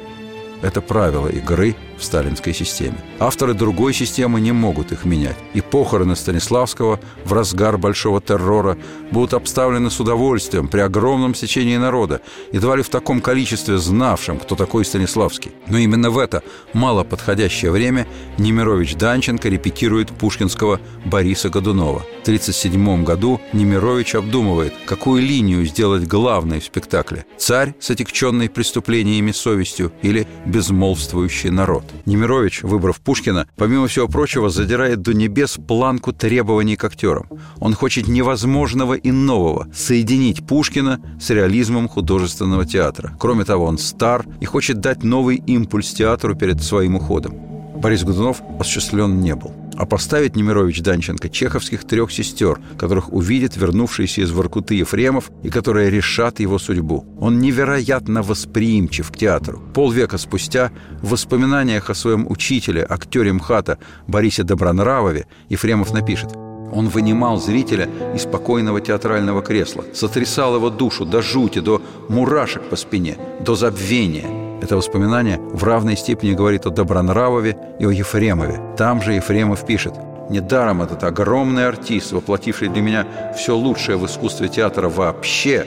Это 0.63 0.81
правило 0.81 1.29
игры 1.29 1.77
сталинской 2.05 2.55
системе. 2.55 2.97
Авторы 3.19 3.55
другой 3.55 3.93
системы 3.95 4.41
не 4.41 4.53
могут 4.53 4.93
их 4.93 5.05
менять. 5.05 5.37
И 5.55 5.61
похороны 5.61 6.17
Станиславского 6.17 7.01
в 7.25 7.33
разгар 7.33 7.79
большого 7.79 8.21
террора 8.21 8.77
будут 9.11 9.35
обставлены 9.35 9.91
с 9.91 10.01
удовольствием 10.01 10.69
при 10.69 10.81
огромном 10.81 11.35
сечении 11.35 11.77
народа, 11.77 12.21
едва 12.53 12.77
ли 12.77 12.83
в 12.83 12.89
таком 12.89 13.21
количестве 13.21 13.79
знавшим, 13.79 14.39
кто 14.39 14.55
такой 14.55 14.85
Станиславский. 14.85 15.53
Но 15.69 15.79
именно 15.79 16.11
в 16.11 16.19
это 16.19 16.43
мало 16.73 17.05
подходящее 17.05 17.71
время 17.71 18.07
Немирович 18.39 18.95
Данченко 18.97 19.49
репетирует 19.49 20.11
пушкинского 20.11 20.81
Бориса 21.05 21.49
Годунова. 21.49 22.01
В 22.01 22.23
1937 22.25 23.05
году 23.05 23.41
Немирович 23.53 24.15
обдумывает, 24.15 24.73
какую 24.87 25.23
линию 25.23 25.65
сделать 25.67 26.07
главной 26.07 26.61
в 26.61 26.65
спектакле– 26.65 27.25
царь 27.39 27.75
с 27.81 27.91
отягченной 27.91 28.49
преступлениями 28.49 29.33
совестью 29.33 29.93
или 30.03 30.27
безмолвствующий 30.47 31.51
народ. 31.51 31.85
Немирович, 32.07 32.63
выбрав 32.63 33.01
Пушкина, 33.01 33.47
помимо 33.57 33.87
всего 33.87 34.09
прочего, 34.09 34.51
задирает 34.51 35.03
до 35.03 35.15
небес 35.15 35.59
планку 35.67 36.13
требований 36.13 36.77
к 36.77 36.85
актерам. 36.85 37.27
Он 37.59 37.75
хочет 37.75 38.09
невозможного 38.09 38.95
и 38.95 39.11
нового– 39.11 39.69
соединить 39.75 40.47
Пушкина 40.47 41.01
с 41.21 41.31
реализмом 41.31 41.89
художественного 41.89 42.67
театра. 42.67 43.17
Кроме 43.19 43.45
того, 43.45 43.65
он 43.65 43.79
стар 43.79 44.25
и 44.41 44.45
хочет 44.45 44.81
дать 44.81 45.03
новый 45.03 45.37
импульс 45.37 45.93
театру 45.93 46.35
перед 46.35 46.63
своим 46.63 46.97
уходом. 46.97 47.35
Борис 47.77 48.05
Годунов 48.05 48.43
осуществлен 48.59 49.21
не 49.21 49.35
был 49.35 49.53
а 49.77 49.87
поставить 49.87 50.37
Немирович 50.37 50.83
Данченко 50.83 51.29
чеховских 51.29 51.85
трех 51.85 52.13
сестер, 52.13 52.61
которых 52.79 53.13
увидит 53.13 53.57
вернувшийся 53.57 54.23
из 54.23 54.31
Воркуты 54.31 54.75
Ефремов 54.77 55.31
и 55.43 55.51
которые 55.51 55.91
решат 55.91 56.41
его 56.41 56.59
судьбу. 56.59 57.07
Он 57.19 57.39
невероятно 57.39 58.23
восприимчив 58.23 59.11
к 59.11 59.17
театру. 59.17 59.63
Полвека 59.75 60.19
спустя 60.19 60.71
в 61.03 61.11
воспоминаниях 61.11 61.91
о 61.91 61.95
своем 61.95 62.27
учителе, 62.31 62.87
актере 62.89 63.33
МХАТа 63.33 63.79
Борисе 64.07 64.43
Добронравове 64.43 65.27
Ефремов 65.49 65.93
напишет 65.93 66.31
он 66.73 66.89
вынимал 66.89 67.41
зрителя 67.41 67.89
из 68.17 68.23
спокойного 68.23 68.81
театрального 68.81 69.43
кресла, 69.43 69.85
сотрясал 69.95 70.57
его 70.57 70.71
душу 70.71 71.05
до 71.05 71.23
жути, 71.23 71.61
до 71.61 71.81
мурашек 72.09 72.63
по 72.65 72.75
спине, 72.75 73.17
до 73.41 73.55
забвения– 73.55 74.27
это 74.65 74.77
воспоминание 74.77 75.39
в 75.39 75.63
равной 75.65 75.97
степени 75.97 76.33
говорит 76.33 76.67
о 76.67 76.71
Добронравове 76.71 77.57
и 77.79 77.87
о 77.87 77.91
Ефремове. 77.91 78.61
Там 78.77 79.03
же 79.03 79.13
Ефремов 79.13 79.67
пишет 79.67 79.95
«Недаром 80.31 80.83
этот 80.83 81.05
огромный 81.05 81.69
артист, 81.69 82.13
воплотивший 82.13 82.69
для 82.69 82.83
меня 82.83 83.07
все 83.37 83.55
лучшее 83.55 83.99
в 83.99 84.07
искусстве 84.07 84.49
театра 84.49 84.89
вообще, 84.89 85.67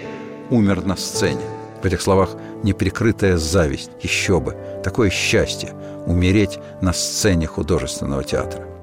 умер 0.50 0.84
на 0.86 0.96
сцене». 0.96 1.42
В 1.82 1.86
этих 1.86 2.02
словах 2.02 2.32
неприкрытая 2.64 3.38
зависть, 3.38 3.92
еще 4.02 4.40
бы, 4.40 4.58
такое 4.84 5.10
счастье– 5.10 5.74
умереть 6.08 6.60
на 6.82 6.94
сцене 6.94 7.46
художественного 7.48 8.24
театра. 8.24 8.77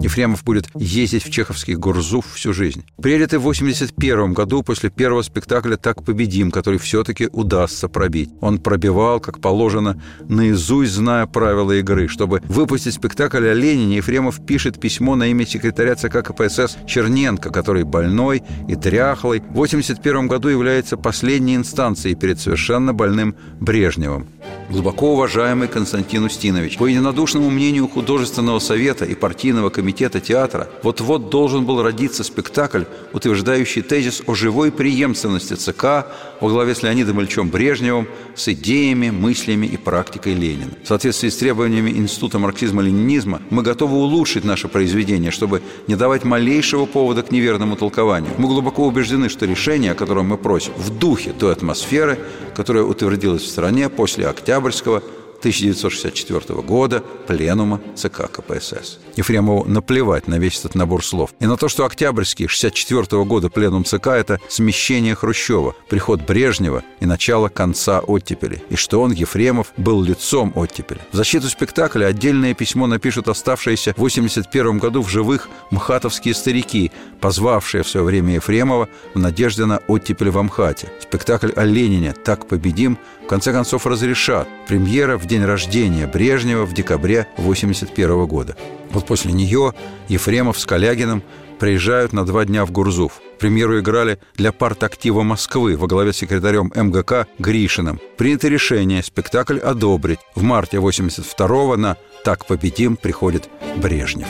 Ефремов 0.00 0.44
будет 0.44 0.68
ездить 0.74 1.24
в 1.24 1.30
чеховский 1.30 1.74
Гурзуф 1.74 2.24
всю 2.34 2.54
жизнь. 2.54 2.84
Приедет 3.00 3.34
и 3.34 3.36
в 3.36 3.42
81 3.42 4.32
году 4.32 4.62
после 4.62 4.88
первого 4.88 5.20
спектакля 5.20 5.76
«Так 5.76 6.02
победим», 6.02 6.50
который 6.50 6.78
все-таки 6.78 7.28
удастся 7.30 7.86
пробить. 7.88 8.30
Он 8.40 8.58
пробивал, 8.58 9.20
как 9.20 9.40
положено, 9.40 10.00
наизусть 10.26 10.92
зная 10.92 11.26
правила 11.26 11.72
игры. 11.72 12.08
Чтобы 12.08 12.40
выпустить 12.48 12.94
спектакль 12.94 13.46
о 13.46 13.54
Ленине, 13.54 13.96
Ефремов 13.96 14.44
пишет 14.46 14.80
письмо 14.80 15.16
на 15.16 15.28
имя 15.30 15.46
секретаря 15.46 15.94
ЦК 15.96 16.22
КПСС 16.24 16.78
Черненко, 16.86 17.50
который 17.50 17.84
больной 17.84 18.42
и 18.68 18.76
тряхлый. 18.76 19.40
В 19.40 19.56
81 19.56 20.28
году 20.28 20.48
является 20.48 20.96
последней 20.96 21.56
инстанцией 21.56 22.14
перед 22.14 22.40
совершенно 22.40 22.94
больным 22.94 23.34
Брежневым. 23.60 24.28
Глубоко 24.70 25.12
уважаемый 25.12 25.68
Константин 25.68 26.24
Устинович, 26.24 26.78
по 26.78 26.86
единодушному 26.86 27.50
мнению 27.50 27.86
художественного 27.86 28.60
совета 28.60 29.04
и 29.04 29.14
партийного 29.14 29.68
комитета 29.68 29.89
театра, 29.92 30.68
вот-вот 30.82 31.30
должен 31.30 31.64
был 31.64 31.82
родиться 31.82 32.24
спектакль, 32.24 32.84
утверждающий 33.12 33.82
тезис 33.82 34.22
о 34.26 34.34
живой 34.34 34.72
преемственности 34.72 35.54
ЦК 35.54 36.06
во 36.40 36.48
главе 36.48 36.74
с 36.74 36.82
Леонидом 36.82 37.20
Ильичем 37.20 37.50
Брежневым 37.50 38.08
с 38.34 38.48
идеями, 38.48 39.10
мыслями 39.10 39.66
и 39.66 39.76
практикой 39.76 40.34
Ленина. 40.34 40.72
В 40.82 40.88
соответствии 40.88 41.28
с 41.28 41.36
требованиями 41.36 41.90
Института 41.90 42.38
марксизма-ленинизма 42.38 43.42
мы 43.50 43.62
готовы 43.62 43.96
улучшить 43.96 44.44
наше 44.44 44.68
произведение, 44.68 45.30
чтобы 45.30 45.62
не 45.86 45.96
давать 45.96 46.24
малейшего 46.24 46.86
повода 46.86 47.22
к 47.22 47.30
неверному 47.30 47.76
толкованию. 47.76 48.32
Мы 48.38 48.48
глубоко 48.48 48.86
убеждены, 48.86 49.28
что 49.28 49.46
решение, 49.46 49.92
о 49.92 49.94
котором 49.94 50.26
мы 50.28 50.38
просим, 50.38 50.72
в 50.76 50.90
духе 50.90 51.32
той 51.32 51.52
атмосферы, 51.52 52.18
которая 52.56 52.84
утвердилась 52.84 53.42
в 53.42 53.48
стране 53.48 53.88
после 53.88 54.26
Октябрьского 54.26 55.02
1964 55.40 56.60
года 56.62 57.02
Пленума 57.26 57.80
ЦК 57.94 58.30
КПСС. 58.30 58.98
Ефремову 59.16 59.64
наплевать 59.64 60.28
на 60.28 60.38
весь 60.38 60.58
этот 60.60 60.74
набор 60.74 61.04
слов. 61.04 61.30
И 61.40 61.46
на 61.46 61.56
то, 61.56 61.68
что 61.68 61.84
Октябрьский 61.84 62.44
1964 62.44 63.24
года 63.24 63.48
Пленум 63.48 63.84
ЦК– 63.84 64.06
это 64.08 64.38
смещение 64.48 65.14
Хрущева, 65.14 65.74
приход 65.88 66.20
Брежнева 66.26 66.82
и 67.00 67.06
начало 67.06 67.48
конца 67.48 68.00
оттепели. 68.00 68.62
И 68.70 68.76
что 68.76 69.00
он, 69.00 69.12
Ефремов, 69.12 69.72
был 69.76 70.02
лицом 70.02 70.52
оттепели. 70.54 71.00
В 71.12 71.16
защиту 71.16 71.48
спектакля 71.48 72.06
отдельное 72.06 72.54
письмо 72.54 72.86
напишут 72.86 73.28
оставшиеся 73.28 73.92
в 73.92 74.00
1981 74.00 74.78
году 74.78 75.02
в 75.02 75.08
живых 75.08 75.48
мхатовские 75.70 76.34
старики, 76.34 76.92
позвавшие 77.20 77.82
в 77.82 77.88
свое 77.88 78.04
время 78.04 78.34
Ефремова 78.34 78.88
в 79.14 79.18
надежде 79.18 79.64
на 79.64 79.78
оттепель 79.88 80.30
в 80.30 80.38
Амхате. 80.38 80.88
Спектакль 81.00 81.50
о 81.56 81.64
Ленине 81.64 82.12
«Так 82.12 82.46
победим» 82.46 82.98
конце 83.30 83.52
концов 83.52 83.86
разрешат. 83.86 84.48
Премьера 84.66 85.16
в 85.16 85.24
день 85.24 85.44
рождения 85.44 86.08
Брежнева 86.08 86.66
в 86.66 86.72
декабре 86.74 87.28
1981 87.36 88.26
года. 88.26 88.56
Вот 88.90 89.06
после 89.06 89.32
нее 89.32 89.72
Ефремов 90.08 90.58
с 90.58 90.66
Калягиным 90.66 91.22
приезжают 91.60 92.12
на 92.12 92.26
два 92.26 92.44
дня 92.44 92.66
в 92.66 92.72
Гурзуф. 92.72 93.20
Премьеру 93.38 93.78
играли 93.78 94.18
для 94.34 94.50
партактива 94.50 95.22
Москвы 95.22 95.76
во 95.76 95.86
главе 95.86 96.12
с 96.12 96.16
секретарем 96.16 96.72
МГК 96.74 97.28
Гришиным. 97.38 98.00
Принято 98.16 98.48
решение 98.48 99.00
спектакль 99.00 99.58
одобрить. 99.58 100.18
В 100.34 100.42
марте 100.42 100.78
82-го 100.78 101.76
на 101.76 101.96
«Так 102.24 102.46
победим» 102.46 102.96
приходит 102.96 103.48
Брежнев. 103.76 104.26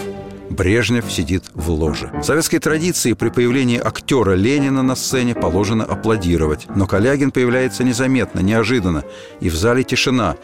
Брежнев 0.51 1.11
сидит 1.11 1.45
в 1.55 1.71
ложе. 1.71 2.11
В 2.13 2.23
советской 2.23 2.59
традиции 2.59 3.13
при 3.13 3.31
появлении 3.31 3.79
актера 3.79 4.35
Ленина 4.35 4.83
на 4.83 4.97
сцене 4.97 5.35
положено 5.35 5.85
аплодировать. 5.85 6.67
Но 6.75 6.87
Калягин 6.87 7.31
появляется 7.31 7.85
незаметно, 7.85 8.41
неожиданно, 8.41 9.05
и 9.41 9.49
в 9.49 9.55
зале 9.55 9.85
тишина. 9.85 10.37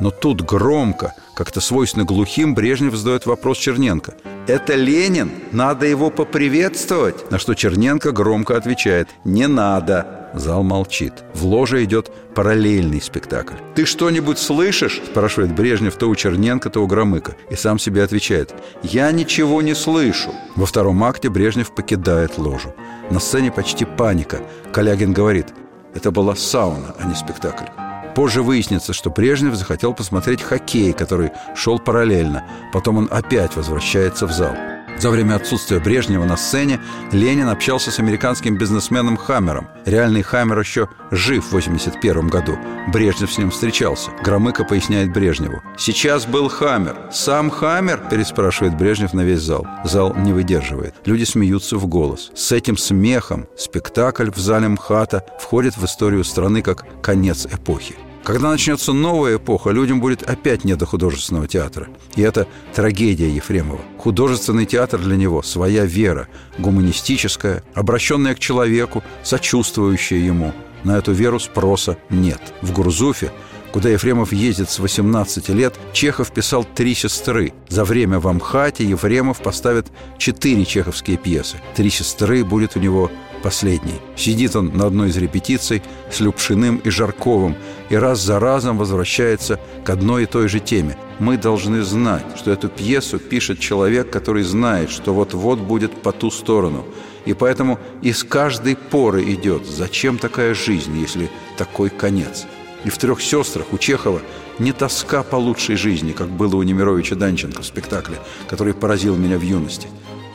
Но 0.00 0.10
тут 0.10 0.42
громко, 0.42 1.14
как-то 1.34 1.60
свойственно 1.60 2.04
глухим, 2.04 2.54
Брежнев 2.54 2.94
задает 2.96 3.26
вопрос 3.26 3.58
Черненко. 3.58 4.14
«Это 4.48 4.74
Ленин? 4.74 5.30
Надо 5.52 5.86
его 5.86 6.10
поприветствовать?» 6.10 7.30
На 7.30 7.38
что 7.38 7.54
Черненко 7.54 8.10
громко 8.10 8.56
отвечает 8.56 9.08
«Не 9.24 9.46
надо». 9.46 10.21
Зал 10.34 10.62
молчит. 10.62 11.24
В 11.34 11.44
ложе 11.44 11.84
идет 11.84 12.10
параллельный 12.34 13.00
спектакль. 13.00 13.54
«Ты 13.74 13.84
что-нибудь 13.84 14.38
слышишь?»– 14.38 15.00
спрашивает 15.06 15.54
Брежнев 15.54 15.96
то 15.96 16.08
у 16.08 16.14
Черненко, 16.14 16.70
то 16.70 16.80
у 16.80 16.86
Громыка. 16.86 17.36
И 17.50 17.54
сам 17.54 17.78
себе 17.78 18.02
отвечает 18.02 18.54
«Я 18.82 19.10
ничего 19.12 19.60
не 19.62 19.74
слышу». 19.74 20.30
Во 20.56 20.66
втором 20.66 21.04
акте 21.04 21.28
Брежнев 21.28 21.74
покидает 21.74 22.38
ложу. 22.38 22.74
На 23.10 23.20
сцене 23.20 23.52
почти 23.52 23.84
паника. 23.84 24.40
Калягин 24.72 25.12
говорит 25.12 25.48
«Это 25.94 26.10
была 26.10 26.34
сауна, 26.34 26.94
а 26.98 27.06
не 27.06 27.14
спектакль». 27.14 27.66
Позже 28.14 28.42
выяснится, 28.42 28.92
что 28.92 29.10
Брежнев 29.10 29.54
захотел 29.54 29.94
посмотреть 29.94 30.42
хоккей, 30.42 30.92
который 30.92 31.30
шел 31.54 31.78
параллельно. 31.78 32.44
Потом 32.72 32.98
он 32.98 33.08
опять 33.10 33.56
возвращается 33.56 34.26
в 34.26 34.32
зал. 34.32 34.54
За 34.98 35.10
время 35.10 35.34
отсутствия 35.34 35.80
Брежнева 35.80 36.24
на 36.24 36.36
сцене 36.36 36.80
Ленин 37.10 37.48
общался 37.48 37.90
с 37.90 37.98
американским 37.98 38.56
бизнесменом 38.56 39.16
Хаммером. 39.16 39.68
Реальный 39.84 40.22
Хаммер 40.22 40.60
еще 40.60 40.88
жив 41.10 41.44
в 41.44 41.52
81 41.52 42.28
году. 42.28 42.56
Брежнев 42.92 43.32
с 43.32 43.38
ним 43.38 43.50
встречался. 43.50 44.10
Громыко 44.22 44.64
поясняет 44.64 45.12
Брежневу. 45.12 45.62
«Сейчас 45.76 46.26
был 46.26 46.48
Хаммер». 46.48 46.96
«Сам 47.12 47.50
Хаммер?»– 47.50 48.08
переспрашивает 48.10 48.76
Брежнев 48.76 49.12
на 49.12 49.22
весь 49.22 49.40
зал. 49.40 49.66
Зал 49.84 50.14
не 50.14 50.32
выдерживает. 50.32 50.94
Люди 51.04 51.24
смеются 51.24 51.76
в 51.76 51.86
голос. 51.86 52.30
С 52.34 52.52
этим 52.52 52.76
смехом 52.76 53.46
спектакль 53.56 54.30
в 54.30 54.38
зале 54.38 54.68
МХАТа 54.68 55.24
входит 55.40 55.76
в 55.76 55.84
историю 55.84 56.24
страны 56.24 56.62
как 56.62 56.84
конец 57.02 57.46
эпохи. 57.46 57.96
Когда 58.24 58.50
начнется 58.50 58.92
новая 58.92 59.36
эпоха, 59.36 59.70
людям 59.70 60.00
будет 60.00 60.22
опять 60.22 60.64
не 60.64 60.76
до 60.76 60.86
художественного 60.86 61.48
театра. 61.48 61.88
И 62.14 62.22
это 62.22 62.46
трагедия 62.72 63.28
Ефремова. 63.28 63.80
Художественный 63.98 64.64
театр 64.64 65.00
для 65.00 65.16
него– 65.16 65.42
своя 65.44 65.84
вера, 65.84 66.28
гуманистическая, 66.58 67.64
обращенная 67.74 68.34
к 68.34 68.38
человеку, 68.38 69.02
сочувствующая 69.24 70.18
ему. 70.18 70.52
На 70.84 70.98
эту 70.98 71.12
веру 71.12 71.40
спроса 71.40 71.96
нет. 72.10 72.40
В 72.62 72.72
Гурзуфе 72.72 73.32
куда 73.72 73.88
Ефремов 73.88 74.32
ездит 74.32 74.70
с 74.70 74.78
18 74.78 75.48
лет, 75.48 75.74
Чехов 75.92 76.30
писал 76.30 76.64
«Три 76.64 76.94
сестры». 76.94 77.54
За 77.68 77.84
время 77.84 78.20
в 78.20 78.28
Амхате 78.28 78.84
Ефремов 78.84 79.42
поставит 79.42 79.86
четыре 80.18 80.64
чеховские 80.64 81.16
пьесы. 81.16 81.56
«Три 81.74 81.90
сестры» 81.90 82.44
будет 82.44 82.76
у 82.76 82.80
него 82.80 83.10
последний. 83.42 84.00
Сидит 84.16 84.56
он 84.56 84.68
на 84.74 84.86
одной 84.86 85.08
из 85.08 85.16
репетиций 85.16 85.82
с 86.10 86.20
Любшиным 86.20 86.76
и 86.76 86.90
Жарковым 86.90 87.56
и 87.90 87.96
раз 87.96 88.20
за 88.20 88.38
разом 88.38 88.78
возвращается 88.78 89.58
к 89.84 89.90
одной 89.90 90.22
и 90.22 90.26
той 90.26 90.48
же 90.48 90.60
теме. 90.60 90.96
Мы 91.18 91.36
должны 91.36 91.82
знать, 91.82 92.24
что 92.36 92.50
эту 92.50 92.68
пьесу 92.68 93.18
пишет 93.18 93.58
человек, 93.58 94.10
который 94.10 94.44
знает, 94.44 94.90
что 94.90 95.12
вот-вот 95.12 95.58
будет 95.58 95.92
по 96.02 96.12
ту 96.12 96.30
сторону. 96.30 96.84
И 97.26 97.34
поэтому 97.34 97.78
из 98.00 98.24
каждой 98.24 98.76
поры 98.76 99.22
идет, 99.34 99.66
зачем 99.66 100.18
такая 100.18 100.54
жизнь, 100.54 100.98
если 100.98 101.30
такой 101.56 101.90
конец. 101.90 102.46
И 102.84 102.90
в 102.90 102.98
«Трех 102.98 103.20
сестрах» 103.20 103.66
у 103.72 103.78
Чехова 103.78 104.20
не 104.58 104.72
тоска 104.72 105.22
по 105.22 105.36
лучшей 105.36 105.76
жизни, 105.76 106.12
как 106.12 106.28
было 106.28 106.56
у 106.56 106.62
Немировича 106.62 107.14
Данченко 107.14 107.62
в 107.62 107.66
спектакле, 107.66 108.16
который 108.48 108.74
поразил 108.74 109.16
меня 109.16 109.38
в 109.38 109.42
юности. 109.42 109.88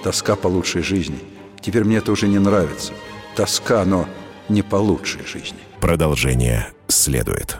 Тоска 0.03 0.35
по 0.35 0.47
лучшей 0.47 0.81
жизни– 0.81 1.19
Теперь 1.61 1.83
мне 1.83 1.97
это 1.97 2.11
уже 2.11 2.27
не 2.27 2.39
нравится. 2.39 2.93
Тоска, 3.35 3.83
но 3.85 4.07
не 4.49 4.61
по 4.61 4.75
лучшей 4.75 5.25
жизни. 5.25 5.59
Продолжение 5.79 6.69
следует. 6.87 7.57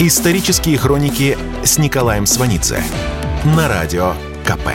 Исторические 0.00 0.78
хроники 0.78 1.38
с 1.62 1.78
Николаем 1.78 2.26
Сванидзе 2.26 2.82
на 3.44 3.68
радио 3.68 4.14
КП. 4.44 4.70